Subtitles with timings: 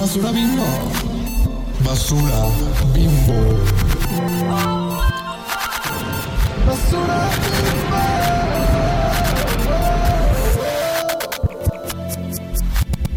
[0.00, 0.64] Basura bimbo.
[1.84, 2.48] Basura
[2.94, 3.58] bimbo.
[6.66, 7.30] Basura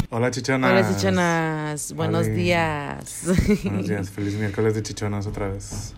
[0.10, 0.72] Hola chichonas.
[0.72, 1.94] Hola, chichonas.
[1.94, 3.28] Buenos días.
[3.64, 5.94] Buenos días, feliz miércoles de chichonas otra vez.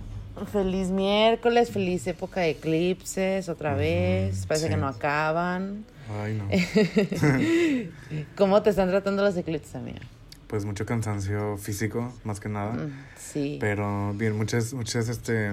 [0.51, 4.45] feliz miércoles, feliz época de eclipses otra vez.
[4.45, 4.71] Parece sí.
[4.71, 5.83] que no acaban.
[6.21, 6.47] Ay, no.
[8.37, 10.01] ¿Cómo te están tratando los eclipses, amiga?
[10.47, 12.73] Pues mucho cansancio físico, más que nada.
[12.73, 13.57] Mm, Sí.
[13.59, 15.51] Pero bien, muchas, muchas, este,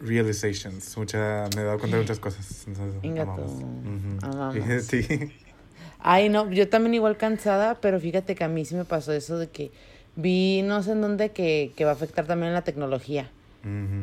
[0.00, 0.96] realizations.
[0.96, 2.64] Mucha, me he dado cuenta de muchas cosas.
[2.66, 4.54] Entonces, Venga amamos.
[4.54, 5.32] De ti.
[6.00, 9.36] Ay, no, yo también igual cansada, pero fíjate que a mí sí me pasó eso
[9.38, 9.72] de que
[10.14, 13.30] vi no sé en dónde que, que va a afectar también la tecnología.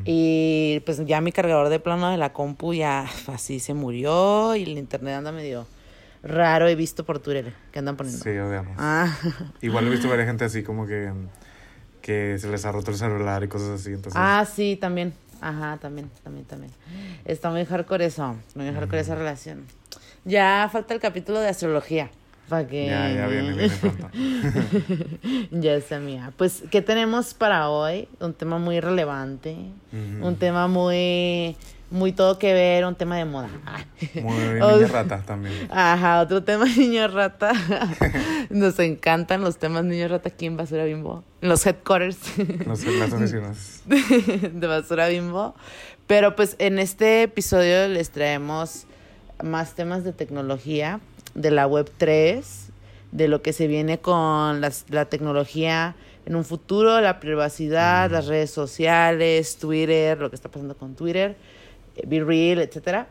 [0.04, 4.64] Y pues ya mi cargador de plano de la compu ya así se murió y
[4.64, 5.66] el internet anda medio
[6.26, 6.68] raro.
[6.68, 8.22] He visto por Twitter que andan poniendo.
[8.24, 8.76] Sí, odiamos.
[8.78, 9.16] Ah,
[9.62, 11.12] Igual he visto varias gente así como que,
[12.02, 13.90] que se les ha roto el celular y cosas así.
[13.90, 15.14] Entonces, ah, sí, también.
[15.42, 16.72] Ajá, también, también, también.
[17.26, 19.66] Está muy hardcore eso, muy hardcore esa relación.
[20.24, 22.10] Ya falta el capítulo de astrología.
[22.50, 22.86] Para que...
[22.86, 24.10] ya, ya viene, viene pronto.
[25.52, 26.32] ya está, mía.
[26.38, 28.08] Pues, ¿qué tenemos para hoy?
[28.20, 29.56] Un tema muy relevante.
[30.22, 31.56] Un tema muy,
[31.92, 33.50] muy todo que ver, un tema de moda.
[34.22, 35.68] Muy O- niña rata también.
[35.72, 37.52] Ajá, otro tema niño rata.
[38.50, 41.24] Nos encantan los temas niño rata aquí en Basura Bimbo.
[41.42, 42.18] En los headquarters
[42.66, 43.82] No sé, las oficinas.
[43.86, 45.56] de Basura Bimbo.
[46.08, 48.86] Pero pues en este episodio les traemos
[49.44, 51.00] más temas de tecnología,
[51.34, 52.68] de la web 3,
[53.12, 58.26] de lo que se viene con las- la tecnología en un futuro, la privacidad, las
[58.28, 61.36] redes sociales, Twitter, lo que está pasando con Twitter,
[62.06, 63.08] Be Real, etcétera.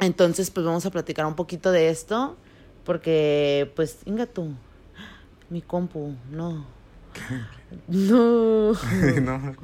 [0.00, 2.36] Entonces, pues vamos a platicar un poquito de esto,
[2.84, 4.54] porque, pues, inga tú,
[5.50, 6.66] mi compu, no.
[7.88, 8.72] No.
[9.22, 9.56] no.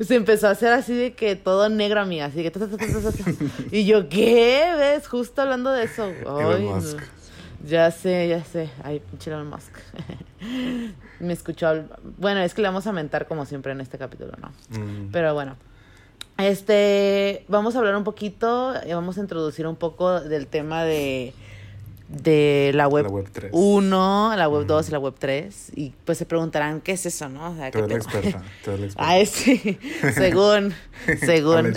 [0.00, 2.50] Se empezó a hacer así de que todo negro, amiga, así que...
[2.50, 2.86] ta, ta, ta.
[3.72, 4.72] Y yo, ¿qué?
[4.78, 5.08] ¿Ves?
[5.08, 6.04] Justo hablando de eso.
[6.04, 6.76] Ay, no.
[6.76, 6.98] Musk.
[7.66, 8.70] Ya sé, ya sé.
[8.82, 9.72] Ay, pinche Elon Musk.
[11.18, 11.88] Me escuchó...
[12.18, 14.78] Bueno, es que le vamos a mentar como siempre en este capítulo, ¿no?
[14.78, 15.10] Mm.
[15.12, 15.56] Pero bueno.
[16.46, 21.34] Este, vamos a hablar un poquito, y vamos a introducir un poco del tema de,
[22.08, 23.50] de la web, La web 3.
[23.52, 25.72] 1, la web 2 y la web 3.
[25.76, 27.50] Y pues se preguntarán, ¿qué es eso, no?
[27.50, 28.42] O sea, Tú ¿qué eres la experta.
[28.64, 29.12] Tú eres la experta.
[29.12, 29.78] Ah, sí,
[30.14, 30.74] según,
[31.20, 31.74] según.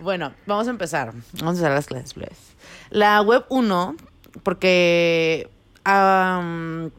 [0.00, 1.12] Bueno, vamos a empezar.
[1.40, 2.36] Vamos a hacer las clases, please.
[2.90, 3.96] La web 1,
[4.42, 5.48] porque,
[5.84, 6.90] am,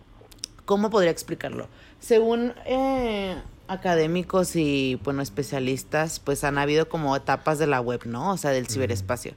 [0.66, 1.68] ¿cómo podría explicarlo?
[2.00, 3.36] Según eh,
[3.68, 8.32] académicos y, bueno, especialistas, pues han habido como etapas de la web, ¿no?
[8.32, 9.34] O sea, del ciberespacio.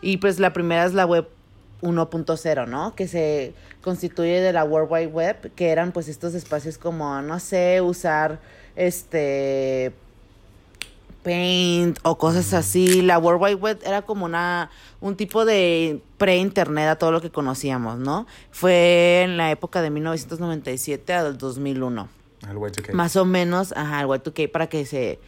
[0.00, 1.28] Y pues la primera es la web
[1.82, 2.94] 1.0, ¿no?
[2.94, 7.38] Que se constituye de la World Wide Web, que eran pues estos espacios como, no
[7.38, 8.40] sé, usar
[8.76, 9.92] este
[11.22, 13.02] Paint o cosas así.
[13.02, 17.30] La World Wide Web era como una un tipo de pre-internet a todo lo que
[17.30, 18.26] conocíamos, ¿no?
[18.50, 22.08] Fue en la época de 1997 al 2001.
[22.50, 22.92] El Y2K.
[22.92, 25.18] Más o menos, ajá, el Y2K, para que se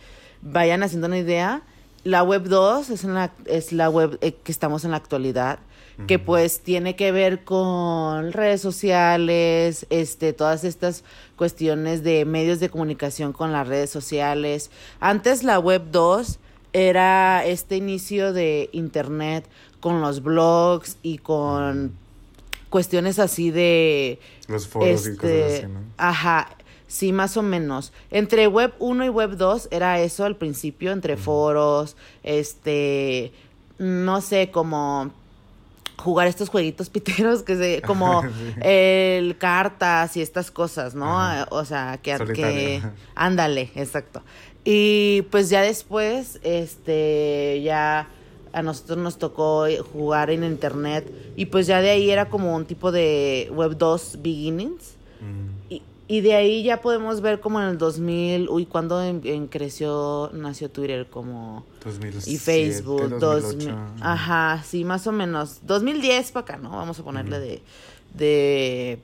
[0.43, 1.62] vayan haciendo una idea.
[2.04, 5.59] La web 2 es, la, es la web eh, que estamos en la actualidad,
[6.06, 11.04] que pues tiene que ver con redes sociales, este, todas estas
[11.37, 14.71] cuestiones de medios de comunicación con las redes sociales.
[15.00, 16.38] Antes la web 2
[16.75, 19.48] era este inicio de internet
[19.81, 21.97] con los blogs y con
[22.69, 25.81] cuestiones así de Los foros y cosas este, así, ¿no?
[25.97, 26.48] Ajá,
[26.87, 27.93] sí, más o menos.
[28.11, 33.33] Entre web 1 y web 2 era eso al principio, entre foros, este,
[33.79, 35.11] no sé, como
[35.99, 38.29] jugar estos jueguitos piteros que se, como Sí.
[38.61, 41.19] el cartas y estas cosas, ¿no?
[41.19, 41.49] Ajá.
[41.51, 42.83] O sea, que, Solitario, que
[43.15, 44.23] ándale, exacto.
[44.65, 48.09] Y pues ya después, este, ya
[48.53, 52.65] a nosotros nos tocó jugar en internet y pues ya de ahí era como un
[52.65, 54.97] tipo de web 2 beginnings.
[55.21, 55.56] Mm.
[56.09, 60.31] Y, de ahí ya podemos ver como en el 2000, uy, cuando en, en creció,
[60.33, 61.65] nació Twitter como...
[61.85, 63.47] 2007, Y Facebook, 2008.
[63.47, 65.61] 2000, ajá, sí, más o menos.
[65.67, 66.71] 2010 para acá, ¿no?
[66.71, 67.63] Vamos a ponerle de,
[68.15, 68.99] de,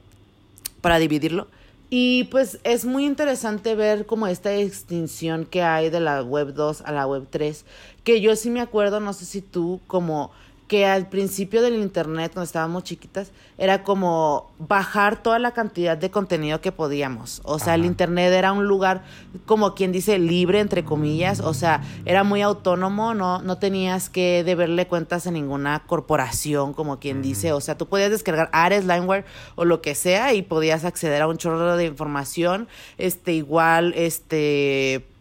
[0.80, 1.48] para dividirlo.
[1.94, 6.80] Y pues es muy interesante ver como esta extinción que hay de la web 2
[6.86, 7.66] a la web 3,
[8.02, 10.30] que yo sí me acuerdo, no sé si tú, como
[10.68, 16.10] que al principio del internet, cuando estábamos chiquitas, era como bajar toda la cantidad de
[16.10, 17.42] contenido que podíamos.
[17.44, 19.02] O sea, el internet era un lugar,
[19.44, 21.40] como quien dice, libre, entre comillas.
[21.40, 26.98] O sea, era muy autónomo, no, no tenías que deberle cuentas a ninguna corporación, como
[26.98, 27.52] quien dice.
[27.52, 29.26] O sea, tú podías descargar Ares, Lineware
[29.56, 32.66] o lo que sea y podías acceder a un chorro de información.
[32.96, 35.11] Este, igual, este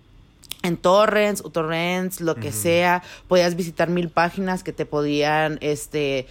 [0.63, 6.27] en torrents, torrents, lo que sea, podías visitar mil páginas que te podían, este,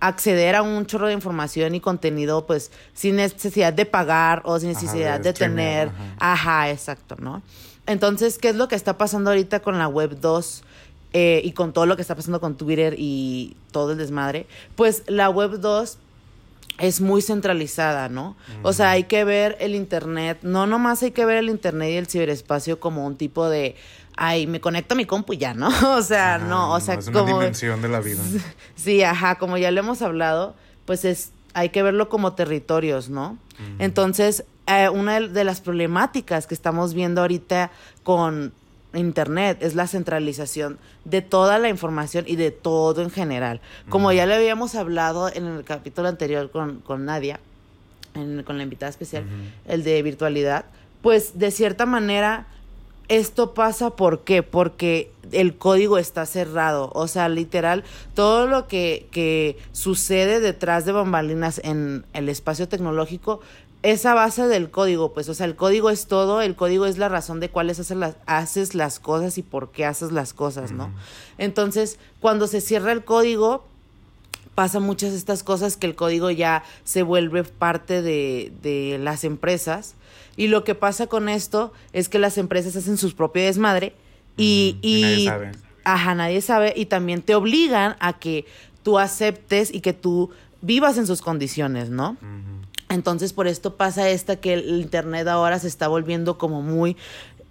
[0.00, 4.70] acceder a un chorro de información y contenido, pues, sin necesidad de pagar o sin
[4.70, 5.88] Ajá, necesidad de tener,
[6.18, 6.32] ajá.
[6.32, 6.70] ajá.
[6.70, 7.42] exacto, ¿no?
[7.86, 10.64] Entonces, ¿qué es lo que está pasando ahorita con la web 2?
[11.12, 14.46] eh, y con todo lo que está pasando con Twitter y todo el desmadre,
[14.76, 15.98] pues la web 2
[16.80, 18.36] es muy centralizada, ¿no?
[18.62, 21.96] O sea, hay que ver el Internet, no nomás hay que ver el Internet y
[21.96, 23.76] el ciberespacio como un tipo de,
[24.16, 25.68] ay, me conecto a mi compu y ya, ¿no?
[25.96, 27.38] O sea, Ajá, no, o sea, es una como...
[27.38, 28.22] dimensión de la vida.
[28.74, 30.56] Sí, ajá, como ya lo hemos hablado,
[30.86, 33.36] pues es, hay que verlo como territorios, ¿no?
[33.78, 37.70] Entonces, eh, una de las problemáticas que estamos viendo ahorita
[38.02, 38.54] con
[38.94, 43.60] Internet es la centralización de toda la información y de todo en general.
[43.88, 47.38] Como ya le habíamos hablado en el capítulo anterior con, con Nadia,
[48.14, 49.24] en- con la invitada especial,
[49.68, 50.64] el de virtualidad,
[51.02, 52.46] pues de cierta manera
[53.08, 54.42] esto pasa ¿por qué?
[54.44, 56.90] Porque el código está cerrado.
[56.94, 57.82] O sea, literal,
[58.14, 63.40] todo lo que, que sucede detrás de bambalinas en el espacio tecnológico
[63.82, 66.98] es a base del código, pues, o sea, el código es todo, el código es
[66.98, 70.72] la razón de cuáles haces las, haces las cosas y por qué haces las cosas,
[70.72, 70.92] ¿no?
[71.38, 73.64] Entonces, cuando se cierra el código,
[74.54, 79.24] pasa muchas de estas cosas que el código ya se vuelve parte de, de las
[79.24, 79.94] empresas.
[80.36, 83.94] Y lo que pasa con esto es que las empresas hacen sus propio desmadre
[84.36, 85.52] y, y nadie sabe.
[85.84, 86.74] Ajá, nadie sabe.
[86.76, 88.44] Y también te obligan a que
[88.82, 90.30] tú aceptes y que tú
[90.62, 92.16] vivas en sus condiciones, ¿no?
[92.90, 96.96] Entonces, por esto pasa esta que el internet ahora se está volviendo como muy,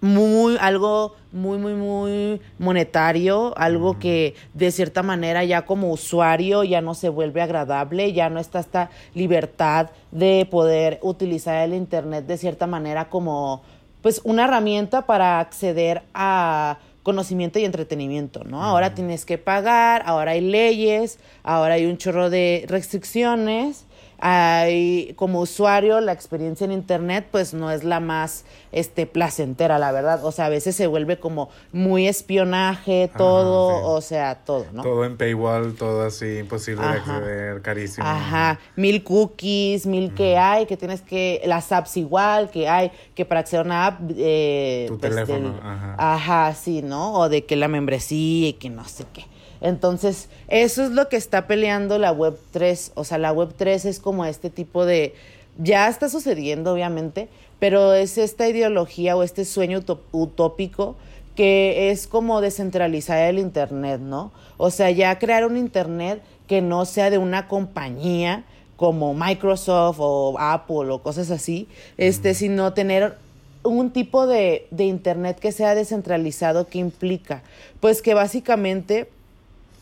[0.02, 6.82] muy, algo muy, muy, muy monetario, algo que de cierta manera ya como usuario ya
[6.82, 12.36] no se vuelve agradable, ya no está esta libertad de poder utilizar el internet de
[12.36, 13.62] cierta manera como,
[14.02, 18.62] pues, una herramienta para acceder a conocimiento y entretenimiento, ¿no?
[18.62, 23.86] Ahora tienes que pagar, ahora hay leyes, ahora hay un chorro de restricciones
[24.20, 29.92] hay como usuario la experiencia en internet pues no es la más este placentera la
[29.92, 33.82] verdad o sea a veces se vuelve como muy espionaje todo sí.
[33.84, 38.06] o sea todo no Todo en paywall, todo así, imposible de acceder, carísimo.
[38.06, 43.24] Ajá, mil cookies, mil que hay, que tienes que, las apps igual, que hay, que
[43.24, 45.94] para acceder a una app, eh, Tu teléfono, del- ajá.
[45.98, 47.14] ajá, sí, ¿no?
[47.14, 49.24] O de que la membresía y que no sé qué.
[49.60, 52.92] Entonces, eso es lo que está peleando la Web 3.
[52.94, 55.14] O sea, la Web 3 es como este tipo de...
[55.58, 57.28] Ya está sucediendo, obviamente,
[57.58, 60.96] pero es esta ideología o este sueño utópico
[61.36, 64.32] que es como descentralizar el Internet, ¿no?
[64.56, 68.44] O sea, ya crear un Internet que no sea de una compañía
[68.76, 73.16] como Microsoft o Apple o cosas así, este, sino tener
[73.62, 77.42] un tipo de, de Internet que sea descentralizado que implica,
[77.80, 79.08] pues que básicamente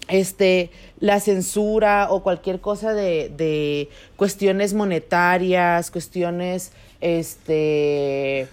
[0.09, 0.71] este,
[1.01, 8.49] la censura o cualquier cosa de, de cuestiones monetarias, cuestiones, este,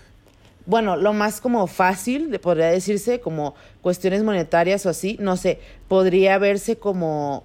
[0.65, 6.37] bueno, lo más como fácil, podría decirse, como cuestiones monetarias o así, no sé, podría
[6.37, 7.43] verse como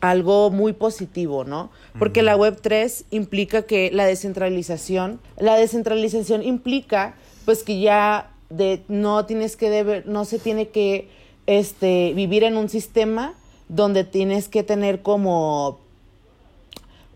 [0.00, 1.70] algo muy positivo, ¿no?
[1.98, 7.14] Porque la web 3 implica que la descentralización, la descentralización implica
[7.46, 11.08] pues que ya de no tienes que deber, no se tiene que
[11.46, 13.34] este vivir en un sistema
[13.68, 15.78] donde tienes que tener como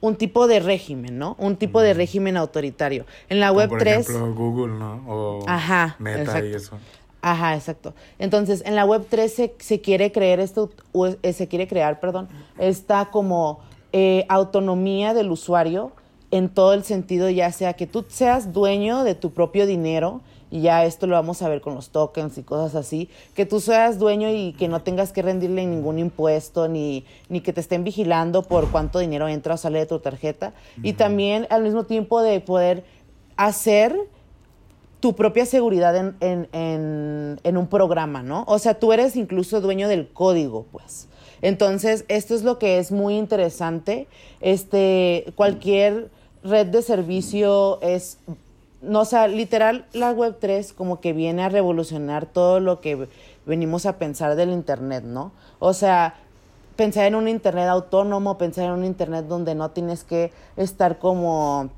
[0.01, 1.37] un tipo de régimen, ¿no?
[1.39, 3.05] Un tipo de régimen autoritario.
[3.29, 5.03] En la Como web por 3 ejemplo, Google, ¿no?
[5.07, 6.47] O Ajá, Meta exacto.
[6.47, 6.79] y eso.
[7.23, 7.95] Ajá, exacto.
[8.19, 12.01] Entonces, en la web 3 se, se quiere creer esto, o, eh, se quiere crear,
[12.01, 13.61] perdón, esta como
[13.93, 15.93] eh, autonomía del usuario
[16.31, 20.63] en todo el sentido, ya sea que tú seas dueño de tu propio dinero, y
[20.63, 23.99] ya esto lo vamos a ver con los tokens y cosas así, que tú seas
[23.99, 28.43] dueño y que no tengas que rendirle ningún impuesto, ni, ni que te estén vigilando
[28.43, 30.53] por cuánto dinero entra o sale de tu tarjeta,
[30.83, 32.85] y también al mismo tiempo de poder
[33.37, 33.97] hacer
[35.01, 38.45] tu propia seguridad en, en, en, en un programa, ¿no?
[38.47, 41.09] O sea, tú eres incluso dueño del código, pues.
[41.41, 44.09] Entonces, esto es lo que es muy interesante.
[44.43, 46.11] Este, cualquier
[46.43, 48.19] red de servicio es,
[48.83, 53.09] no, o sea, literal, la web 3 como que viene a revolucionar todo lo que
[53.47, 55.33] venimos a pensar del internet, ¿no?
[55.59, 56.15] O sea,
[56.81, 61.69] pensar en un Internet autónomo, pensar en un Internet donde no tienes que estar como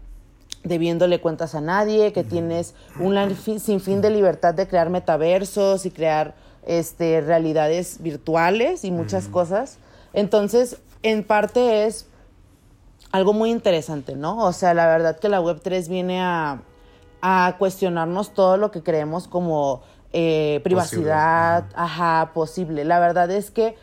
[0.63, 3.19] debiéndole cuentas a nadie, que tienes un
[3.59, 9.79] sinfín de libertad de crear metaversos y crear este, realidades virtuales y muchas cosas.
[10.13, 12.07] Entonces, en parte es
[13.11, 14.45] algo muy interesante, ¿no?
[14.45, 16.63] O sea, la verdad que la Web3 viene a,
[17.23, 22.85] a cuestionarnos todo lo que creemos como eh, privacidad, ajá, posible.
[22.85, 23.77] La verdad es que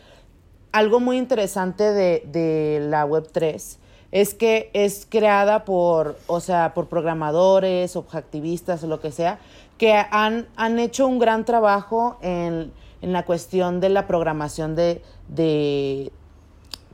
[0.70, 3.78] algo muy interesante de, de la Web3
[4.12, 9.38] es que es creada por, o sea, por programadores, objetivistas o lo que sea,
[9.78, 15.02] que han, han hecho un gran trabajo en, en la cuestión de la programación de,
[15.28, 16.12] de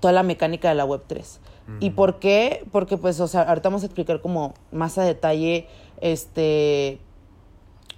[0.00, 1.40] toda la mecánica de la Web3.
[1.80, 2.64] ¿Y por qué?
[2.70, 5.66] Porque, pues, o sea, ahorita vamos a explicar como más a detalle,
[6.00, 7.00] este,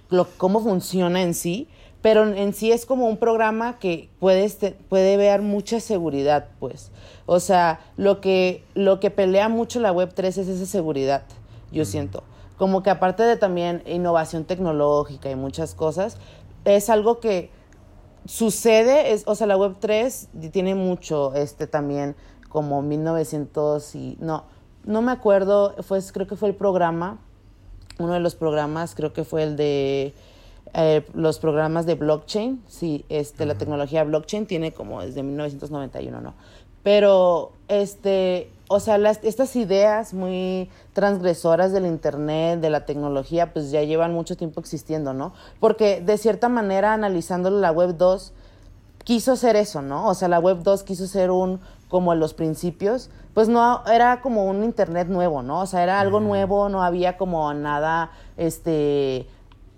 [0.09, 1.67] lo, cómo funciona en sí,
[2.01, 6.91] pero en sí es como un programa que puede, este, puede ver mucha seguridad, pues.
[7.25, 11.23] O sea, lo que, lo que pelea mucho la Web3 es esa seguridad,
[11.71, 12.23] yo siento.
[12.57, 16.17] Como que aparte de también innovación tecnológica y muchas cosas,
[16.65, 17.51] es algo que
[18.25, 22.15] sucede, es, o sea, la Web3 tiene mucho, este también,
[22.47, 24.45] como 1900 y, no,
[24.85, 27.19] no me acuerdo, fue, creo que fue el programa,
[27.99, 30.13] uno de los programas, creo que fue el de
[30.73, 36.33] eh, los programas de blockchain, sí, este, la tecnología blockchain tiene como desde 1991, ¿no?
[36.83, 43.71] Pero, este, o sea, las, estas ideas muy transgresoras del Internet, de la tecnología, pues
[43.71, 45.33] ya llevan mucho tiempo existiendo, ¿no?
[45.59, 48.33] Porque de cierta manera, analizándolo, la Web 2
[49.03, 50.07] quiso ser eso, ¿no?
[50.07, 54.21] O sea, la Web 2 quiso ser un, como en los principios, pues no, era
[54.21, 55.61] como un Internet nuevo, ¿no?
[55.61, 59.27] O sea, era algo nuevo, no había como nada, este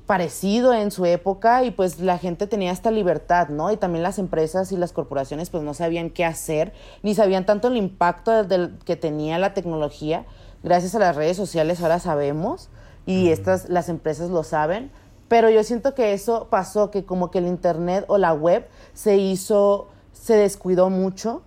[0.05, 3.71] parecido en su época y pues la gente tenía esta libertad, ¿no?
[3.71, 7.69] Y también las empresas y las corporaciones pues no sabían qué hacer, ni sabían tanto
[7.69, 10.25] el impacto del, que tenía la tecnología.
[10.63, 12.69] Gracias a las redes sociales ahora sabemos
[13.05, 14.91] y estas las empresas lo saben,
[15.29, 19.15] pero yo siento que eso pasó que como que el internet o la web se
[19.15, 21.41] hizo se descuidó mucho,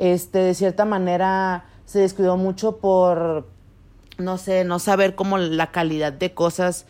[0.00, 3.46] este de cierta manera se descuidó mucho por
[4.20, 6.86] no sé, no saber cómo la calidad de cosas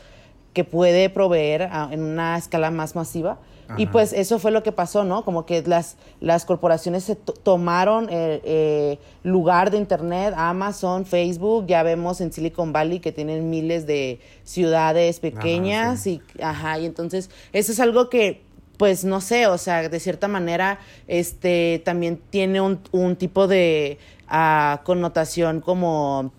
[0.53, 3.39] que puede proveer en una escala más masiva.
[3.77, 5.25] Y pues eso fue lo que pasó, ¿no?
[5.25, 11.85] Como que las, las corporaciones se tomaron el eh, lugar de Internet, Amazon, Facebook, ya
[11.85, 17.71] vemos en Silicon Valley que tienen miles de ciudades pequeñas y, ajá, y entonces eso
[17.71, 18.43] es algo que
[18.81, 23.99] pues no sé, o sea, de cierta manera, este, también tiene un, un tipo de
[24.27, 26.33] ah, connotación como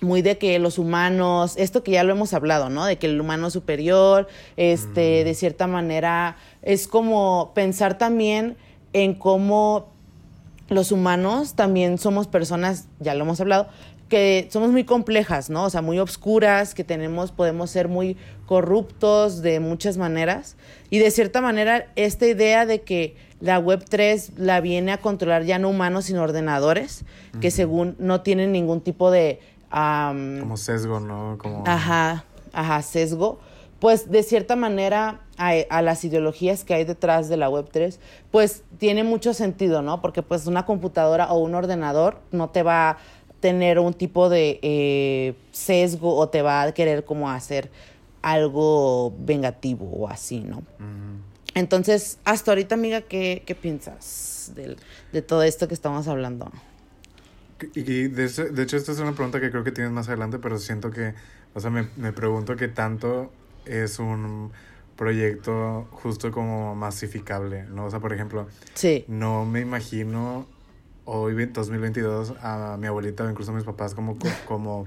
[0.00, 2.84] muy de que los humanos, esto que ya lo hemos hablado, ¿no?
[2.84, 8.56] De que el humano superior, este, de cierta manera, es como pensar también
[8.92, 9.92] en cómo
[10.68, 13.68] los humanos también somos personas, ya lo hemos hablado,
[14.08, 15.64] que somos muy complejas, ¿no?
[15.64, 20.56] O sea, muy obscuras, que tenemos, podemos ser muy corruptos de muchas maneras.
[20.90, 25.44] Y de cierta manera, esta idea de que la Web 3 la viene a controlar
[25.44, 27.04] ya no humanos, sino ordenadores,
[27.40, 31.36] que según no tienen ningún tipo de como sesgo, ¿no?
[31.38, 31.64] Como...
[31.66, 33.38] Ajá, ajá, sesgo.
[33.80, 37.98] Pues de cierta manera a, las ideologías que hay detrás de la Web3,
[38.32, 40.00] pues tiene mucho sentido, ¿no?
[40.00, 42.98] Porque pues una computadora o un ordenador no te va a
[43.40, 47.70] tener un tipo de eh, sesgo o te va a querer como hacer
[48.22, 50.62] algo vengativo o así, ¿no?
[51.54, 54.76] Entonces, hasta ahorita, amiga, ¿qué, qué piensas de,
[55.12, 56.50] de todo esto que estamos hablando?
[57.74, 60.90] Y de, hecho, esta es una pregunta que creo que tienes más adelante, pero siento
[60.90, 61.14] que,
[61.54, 63.32] o sea, me, me pregunto qué tanto
[63.64, 64.52] es un
[64.96, 67.86] proyecto justo como masificable, ¿no?
[67.86, 69.04] O sea, por ejemplo, sí.
[69.08, 70.46] no me imagino
[71.10, 74.86] hoy, 2022, a mi abuelita o incluso a mis papás como, como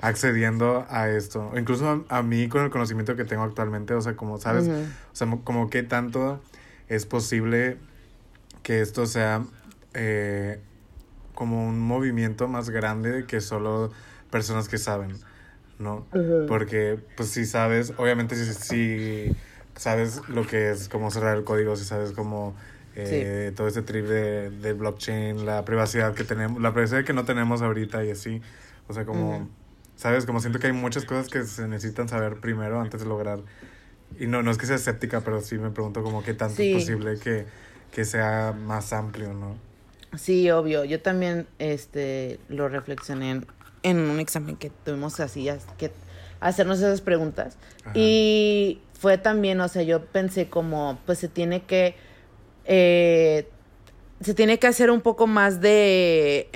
[0.00, 1.50] accediendo a esto.
[1.52, 4.68] O incluso a, mí con el conocimiento que tengo actualmente, o sea, como, ¿sabes?
[4.68, 6.40] O sea, como qué tanto
[6.88, 7.78] es posible
[8.62, 9.44] que esto sea
[9.94, 10.60] eh,
[11.34, 13.92] como un movimiento más grande que solo
[14.30, 15.16] personas que saben,
[15.78, 16.06] ¿no?
[16.48, 19.36] Porque, pues, si sabes, obviamente, si, si,
[19.76, 22.54] sabes lo que es como cerrar el código, si sabes cómo
[23.06, 27.24] eh, todo este trip de, de, blockchain, la privacidad que tenemos, la privacidad que no
[27.24, 28.40] tenemos ahorita y así,
[28.88, 29.48] o sea, como,
[29.96, 30.26] ¿sabes?
[30.26, 33.40] Como siento que hay muchas cosas que se necesitan saber primero antes de lograr.
[34.18, 36.74] Y no, no es que sea escéptica, pero sí me pregunto como qué tanto es
[36.74, 37.46] posible que,
[37.92, 39.56] que sea más amplio, ¿no?
[40.16, 40.84] Sí, obvio.
[40.84, 43.42] Yo también este, lo reflexioné
[43.82, 45.92] en, un examen que tuvimos así, que
[46.40, 47.56] hacernos esas preguntas.
[47.94, 51.94] Y fue también, o sea, yo pensé como, pues se tiene que,
[52.64, 53.48] eh,
[54.20, 56.48] se tiene que hacer un poco más de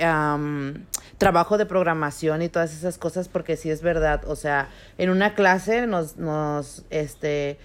[1.17, 5.33] trabajo de programación y todas esas cosas porque sí es verdad, o sea, en una
[5.33, 7.57] clase nos, nos, este,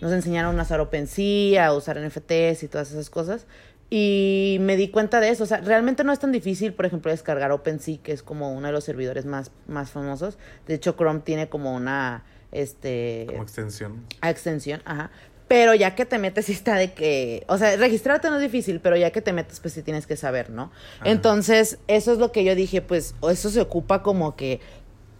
[0.00, 3.46] nos enseñaron a usar OpenSea, a usar NFTs y todas esas cosas.
[3.88, 5.44] Y me di cuenta de eso.
[5.44, 8.66] O sea, realmente no es tan difícil, por ejemplo, descargar OpenSea, que es como uno
[8.66, 10.38] de los servidores más, más famosos.
[10.66, 14.04] De hecho, Chrome tiene como una este Como extensión.
[14.20, 15.10] a extensión, ajá.
[15.48, 17.44] Pero ya que te metes, sí está de que.
[17.48, 20.16] O sea, registrarte no es difícil, pero ya que te metes, pues sí tienes que
[20.16, 20.72] saber, ¿no?
[21.00, 21.10] Ajá.
[21.10, 24.60] Entonces, eso es lo que yo dije, pues, eso se ocupa como que.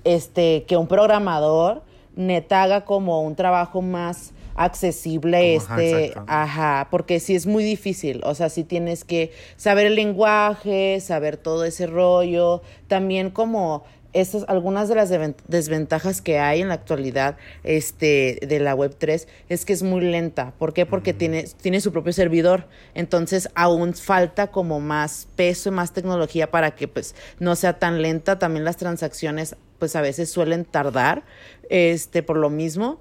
[0.04, 1.82] Este, que un programador
[2.14, 8.22] neta haga como un trabajo más accesible, Como, este, ajá, porque sí es muy difícil,
[8.24, 13.84] o sea, sí tienes que saber el lenguaje, saber todo ese rollo, también como
[14.20, 15.10] esas, algunas de las
[15.46, 20.00] desventajas que hay en la actualidad este, de la web 3 es que es muy
[20.00, 20.52] lenta.
[20.58, 20.86] ¿Por qué?
[20.86, 22.66] Porque tiene, tiene su propio servidor.
[22.94, 28.02] Entonces aún falta como más peso y más tecnología para que pues no sea tan
[28.02, 28.38] lenta.
[28.38, 31.24] También las transacciones pues a veces suelen tardar
[31.68, 33.00] este, por lo mismo.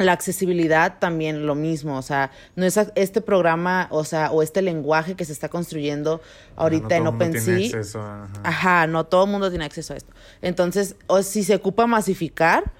[0.00, 4.62] La accesibilidad también lo mismo, o sea, no es este programa, o sea, o este
[4.62, 6.22] lenguaje que se está construyendo
[6.56, 7.80] ahorita Ajá, no en OpenSea.
[7.80, 8.28] ajá.
[8.42, 10.12] Ajá, no todo el mundo tiene acceso a esto.
[10.40, 12.72] Entonces, o si se ocupa masificar,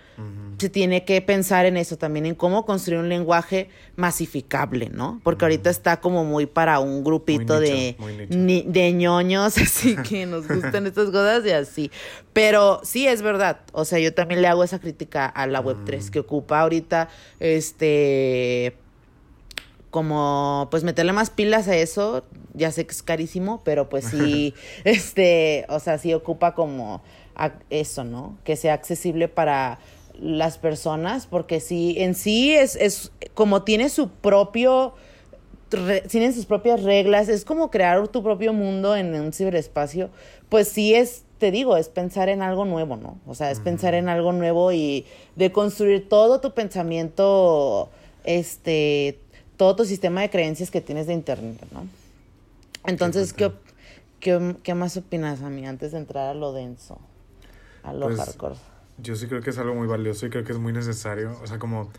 [0.59, 5.19] Se tiene que pensar en eso también, en cómo construir un lenguaje masificable, ¿no?
[5.25, 7.97] Porque ahorita está como muy para un grupito de,
[8.37, 11.91] ni- de ñoños, así que nos gustan estas cosas y así.
[12.35, 16.11] Pero sí es verdad, o sea, yo también le hago esa crítica a la Web3
[16.11, 17.09] que ocupa ahorita,
[17.39, 18.77] este,
[19.91, 22.25] como pues meterle más pilas a eso,
[22.55, 27.03] ya sé que es carísimo, pero pues sí, este, o sea, sí ocupa como
[27.35, 28.37] a- eso, ¿no?
[28.45, 29.79] Que sea accesible para
[30.21, 34.95] las personas, porque sí, en sí es, es como tiene su propio,
[35.71, 40.11] re- tienen sus propias reglas, es como crear tu propio mundo en un ciberespacio,
[40.49, 43.19] pues sí es, te digo, es pensar en algo nuevo, ¿no?
[43.27, 47.89] O sea, es pensar en algo nuevo y de construir todo tu pensamiento,
[48.25, 49.19] este,
[49.57, 51.87] todo tu sistema de creencias que tienes de internet, ¿no?
[52.87, 53.51] Entonces, ¿qué,
[54.21, 56.99] qué, qué más opinas, a mí, antes de entrar a lo denso,
[57.85, 58.55] a lo Pues, hardcore?
[59.03, 61.39] Yo sí creo que es algo muy valioso y creo que es muy necesario.
[61.43, 61.91] O sea, como,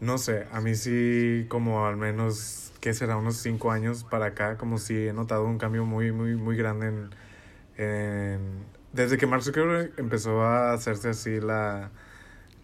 [0.00, 3.16] no sé, a mí sí, como al menos, ¿qué será?
[3.16, 6.88] Unos cinco años para acá, como sí he notado un cambio muy, muy, muy grande
[6.88, 7.10] en...
[7.78, 11.90] en- desde que Mark Zuckerberg empezó a hacerse así la...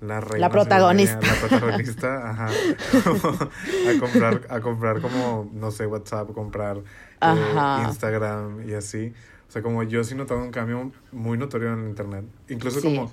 [0.00, 1.20] La, reina, protagonista.
[1.20, 2.48] La protagonista, ajá.
[3.96, 6.78] A comprar, a comprar como, no sé, WhatsApp, comprar
[7.20, 7.82] eh.
[7.86, 9.12] Instagram y así.
[9.48, 12.24] O sea, como yo sí he notado un cambio muy notorio en internet.
[12.48, 12.88] Incluso Sí.
[12.96, 13.12] como,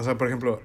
[0.00, 0.62] o sea, por ejemplo,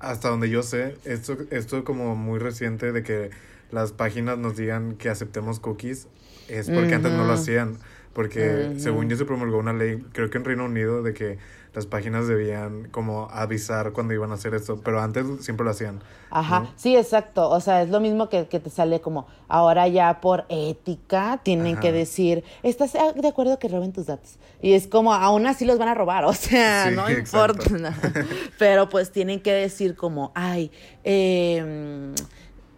[0.00, 3.30] hasta donde yo sé, esto, esto como muy reciente de que
[3.70, 6.08] las páginas nos digan que aceptemos cookies,
[6.48, 7.78] es porque antes no lo hacían.
[8.12, 11.38] Porque según yo se promulgó una ley, creo que en Reino Unido, de que
[11.72, 16.00] las páginas debían como avisar cuando iban a hacer esto, pero antes siempre lo hacían.
[16.30, 16.70] Ajá, ¿no?
[16.74, 17.48] sí, exacto.
[17.48, 21.74] O sea, es lo mismo que, que te sale como, ahora ya por ética tienen
[21.74, 21.80] Ajá.
[21.82, 24.38] que decir, ¿estás de acuerdo que roben tus datos?
[24.60, 27.62] Y es como, aún así los van a robar, o sea, Sí, no exacto.
[27.70, 27.94] importa.
[28.58, 30.72] Pero pues tienen que decir como, ay,
[31.04, 32.12] eh,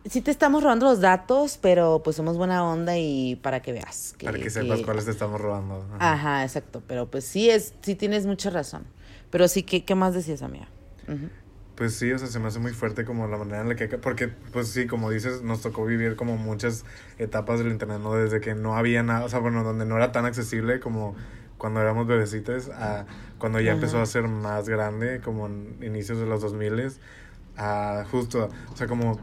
[0.09, 4.15] sí te estamos robando los datos, pero pues somos buena onda y para que veas.
[4.23, 5.85] para que sepas cuáles te estamos robando.
[5.99, 6.13] Ajá.
[6.13, 6.83] Ajá, exacto.
[6.87, 8.85] Pero pues sí, es, sí tienes mucha razón.
[9.31, 10.69] Pero sí, ¿qué, qué más decías, amiga?
[11.09, 11.29] Ujú.
[11.77, 13.89] Pues sí, o sea, se me hace muy fuerte como la manera en la que...
[13.89, 16.85] Porque, pues sí, como dices, nos tocó vivir como muchas
[17.19, 18.15] etapas del internet, ¿no?
[18.15, 21.17] Desde que no había nada, o sea, bueno, donde no era tan accesible como
[21.57, 23.07] cuando éramos bebecitos, a
[23.39, 26.93] cuando ya empezó a ser más grande, como en inicios de los 2000
[27.57, 29.19] a justo, o sea, como...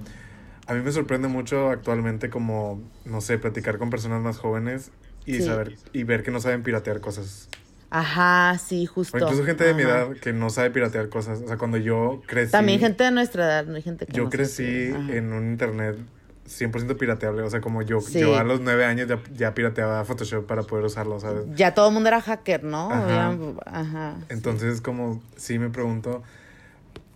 [0.69, 4.91] A mí me sorprende mucho actualmente como, no sé, platicar con personas más jóvenes
[5.25, 5.43] y Sí.
[5.43, 7.49] saber y ver que no saben piratear cosas.
[7.89, 9.17] Ajá, sí, justo.
[9.17, 11.41] O incluso gente de mi edad que no sabe piratear cosas.
[11.41, 12.51] O sea, cuando yo crecí...
[12.51, 14.63] También gente de nuestra edad, no hay gente que Yo no crecí
[15.10, 15.97] en un internet
[16.47, 17.41] 100% pirateable.
[17.41, 18.19] O sea, como yo, Sí.
[18.19, 21.45] yo a los nueve años ya, ya pirateaba Photoshop para poder usarlo, ¿sabes?
[21.55, 22.91] Ya todo el mundo era hacker, ¿no?
[22.91, 24.17] Ajá.
[24.29, 26.21] Entonces, como sí me pregunto,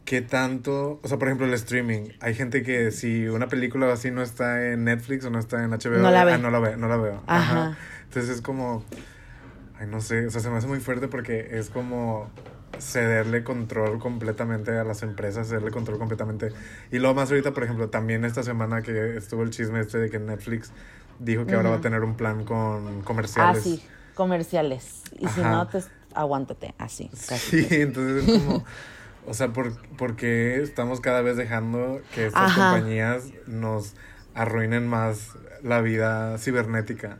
[0.06, 1.00] ¿qué tanto?
[1.04, 2.10] O sea, por ejemplo, el streaming.
[2.20, 5.72] Hay gente que si una película así no está en Netflix o no está en
[5.72, 6.34] HBO, No la ve.
[6.34, 7.24] ah, no la ve, no la veo.
[7.28, 7.78] Ajá.
[8.06, 8.84] Entonces es como,
[9.80, 12.30] ay, no sé, o sea, se me hace muy fuerte porque es como
[12.80, 16.50] cederle control completamente a las empresas, cederle control completamente.
[16.92, 20.10] Y luego más ahorita, por ejemplo, también esta semana que estuvo el chisme este de
[20.10, 20.72] que Netflix
[21.20, 23.64] dijo que ahora va a tener un plan con Ah, comerciales.
[23.64, 23.84] sí,
[24.16, 25.04] comerciales.
[25.20, 25.84] Y si no, te
[26.16, 27.10] aguántate, así.
[27.28, 27.64] Casi.
[27.64, 28.66] Sí, entonces es como,
[29.28, 32.72] o sea, ¿por, por qué estamos cada vez dejando que estas Ajá.
[32.72, 33.96] compañías nos
[34.34, 35.30] arruinen más
[35.62, 37.20] la vida cibernética?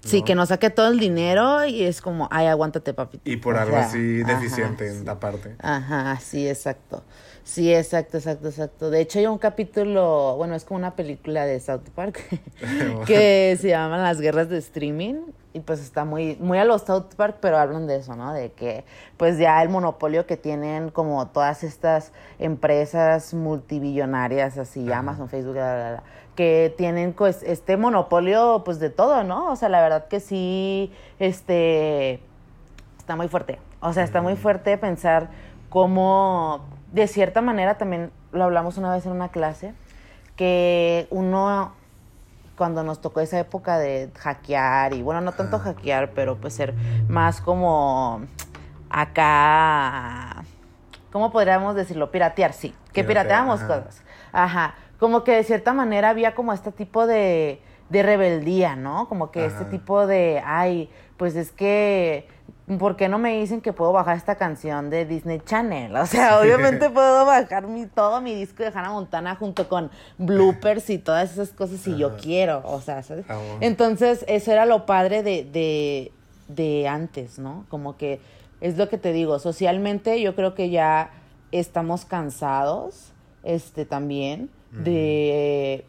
[0.00, 3.22] Sí, que nos saque todo el dinero y es como, ay, aguántate, papito.
[3.28, 4.98] Y por O algo sea, así ajá, deficiente sí.
[4.98, 5.56] en la parte.
[5.60, 7.02] Ajá, sí, exacto.
[7.42, 8.90] Sí, exacto, exacto, exacto.
[8.90, 12.20] De hecho, hay un capítulo, bueno, es como una película de South Park
[13.06, 15.22] que se llama Las guerras de streaming
[15.54, 18.34] y pues está muy muy a los South Park, pero hablan de eso, ¿no?
[18.34, 18.84] De que
[19.16, 25.74] pues ya el monopolio que tienen como todas estas empresas multibillonarias así, Amazon, Facebook, bla,
[25.74, 26.02] bla, bla,
[26.36, 29.50] que tienen pues este monopolio pues de todo, ¿no?
[29.50, 32.20] O sea, la verdad que sí este
[32.98, 33.58] está muy fuerte.
[33.80, 35.28] O sea, está muy fuerte pensar
[35.68, 39.74] cómo, de cierta manera, también lo hablamos una vez en una clase,
[40.36, 41.74] que uno,
[42.56, 46.74] cuando nos tocó esa época de hackear, y bueno, no tanto hackear, pero pues ser
[47.08, 48.22] más como
[48.90, 50.44] acá,
[51.10, 52.10] ¿cómo podríamos decirlo?
[52.10, 53.04] Piratear, sí, que
[53.62, 53.66] ajá.
[53.66, 54.02] cosas.
[54.32, 59.08] Ajá, como que de cierta manera había como este tipo de, de rebeldía, ¿no?
[59.08, 62.28] Como que este tipo de, ay, pues es que,
[62.78, 65.94] ¿por qué no me dicen que puedo bajar esta canción de Disney Channel?
[65.96, 70.90] O sea, obviamente puedo bajar mi, todo mi disco de Hannah Montana junto con bloopers
[70.90, 73.26] y todas esas cosas si yo quiero, o sea, ¿sabes?
[73.28, 73.38] Ah.
[73.60, 76.12] Entonces, eso era lo padre de, de,
[76.48, 77.66] de antes, ¿no?
[77.68, 78.20] Como que
[78.60, 81.10] es lo que te digo, socialmente yo creo que ya
[81.52, 85.86] estamos cansados, este, también, de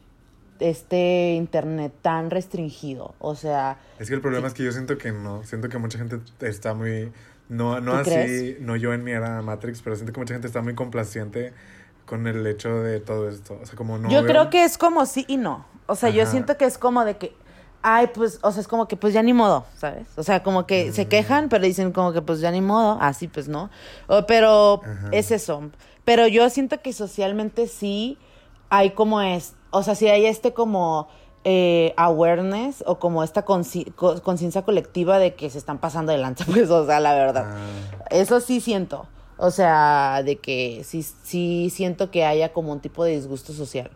[0.60, 5.12] este internet tan restringido, o sea, Es que el problema es que yo siento que
[5.12, 5.44] no.
[5.44, 7.12] Siento que mucha gente está muy.
[7.50, 8.62] No, no ¿Tú así, crees?
[8.62, 11.54] no yo en mi era Matrix, pero siento que mucha gente está muy complaciente
[12.06, 13.60] con el hecho de todo esto.
[13.62, 14.10] O sea, como no.
[14.10, 15.66] yo veo- creo que es como sí y no.
[15.88, 17.36] O sea, yo siento que es como de que,
[17.84, 20.08] ay, pues, o sea, es como que pues ya ni modo, ¿sabes?
[20.16, 23.28] O sea, como que se quejan, pero dicen como que pues ya ni modo, así
[23.28, 23.70] pues no.
[24.08, 25.10] O- pero Ajá.
[25.12, 25.70] es eso.
[26.04, 28.18] Pero yo siento que socialmente sí
[28.70, 31.08] hay como es, o sea, sí hay este como
[31.44, 36.46] eh, awareness o como esta consci- conciencia colectiva de que se están pasando de lanza,
[36.52, 37.46] pues, o sea, la verdad.
[37.48, 39.08] Ah, Eso sí siento.
[39.38, 43.92] O sea, de que sí, sí siento que haya como un tipo de disgusto social.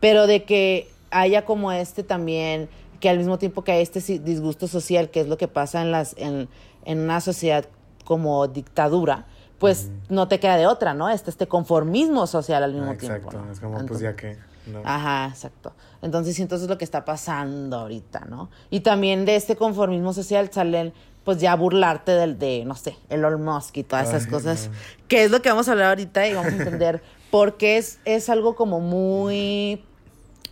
[0.00, 4.18] Pero de que haya como este también, que al mismo tiempo que hay este si-
[4.18, 6.48] disgusto social, que es lo que pasa en, las, en,
[6.84, 7.66] en una sociedad
[8.04, 9.26] como dictadura,
[9.58, 11.08] pues no te queda de otra, ¿no?
[11.08, 13.16] Este, este conformismo social al mismo ah, tiempo.
[13.16, 13.40] exacto.
[13.44, 13.52] ¿no?
[13.52, 14.36] Es como, pues ya que.
[14.66, 14.82] No.
[14.84, 15.72] Ajá, exacto.
[16.02, 18.50] Entonces siento eso es lo que está pasando ahorita, ¿no?
[18.70, 20.92] Y también de este conformismo social salen,
[21.24, 24.74] pues ya burlarte del de, no sé, Elon Musk y todas esas Ay, cosas, no.
[25.08, 27.98] que es lo que vamos a hablar ahorita y vamos a entender por qué es,
[28.04, 29.82] es algo como muy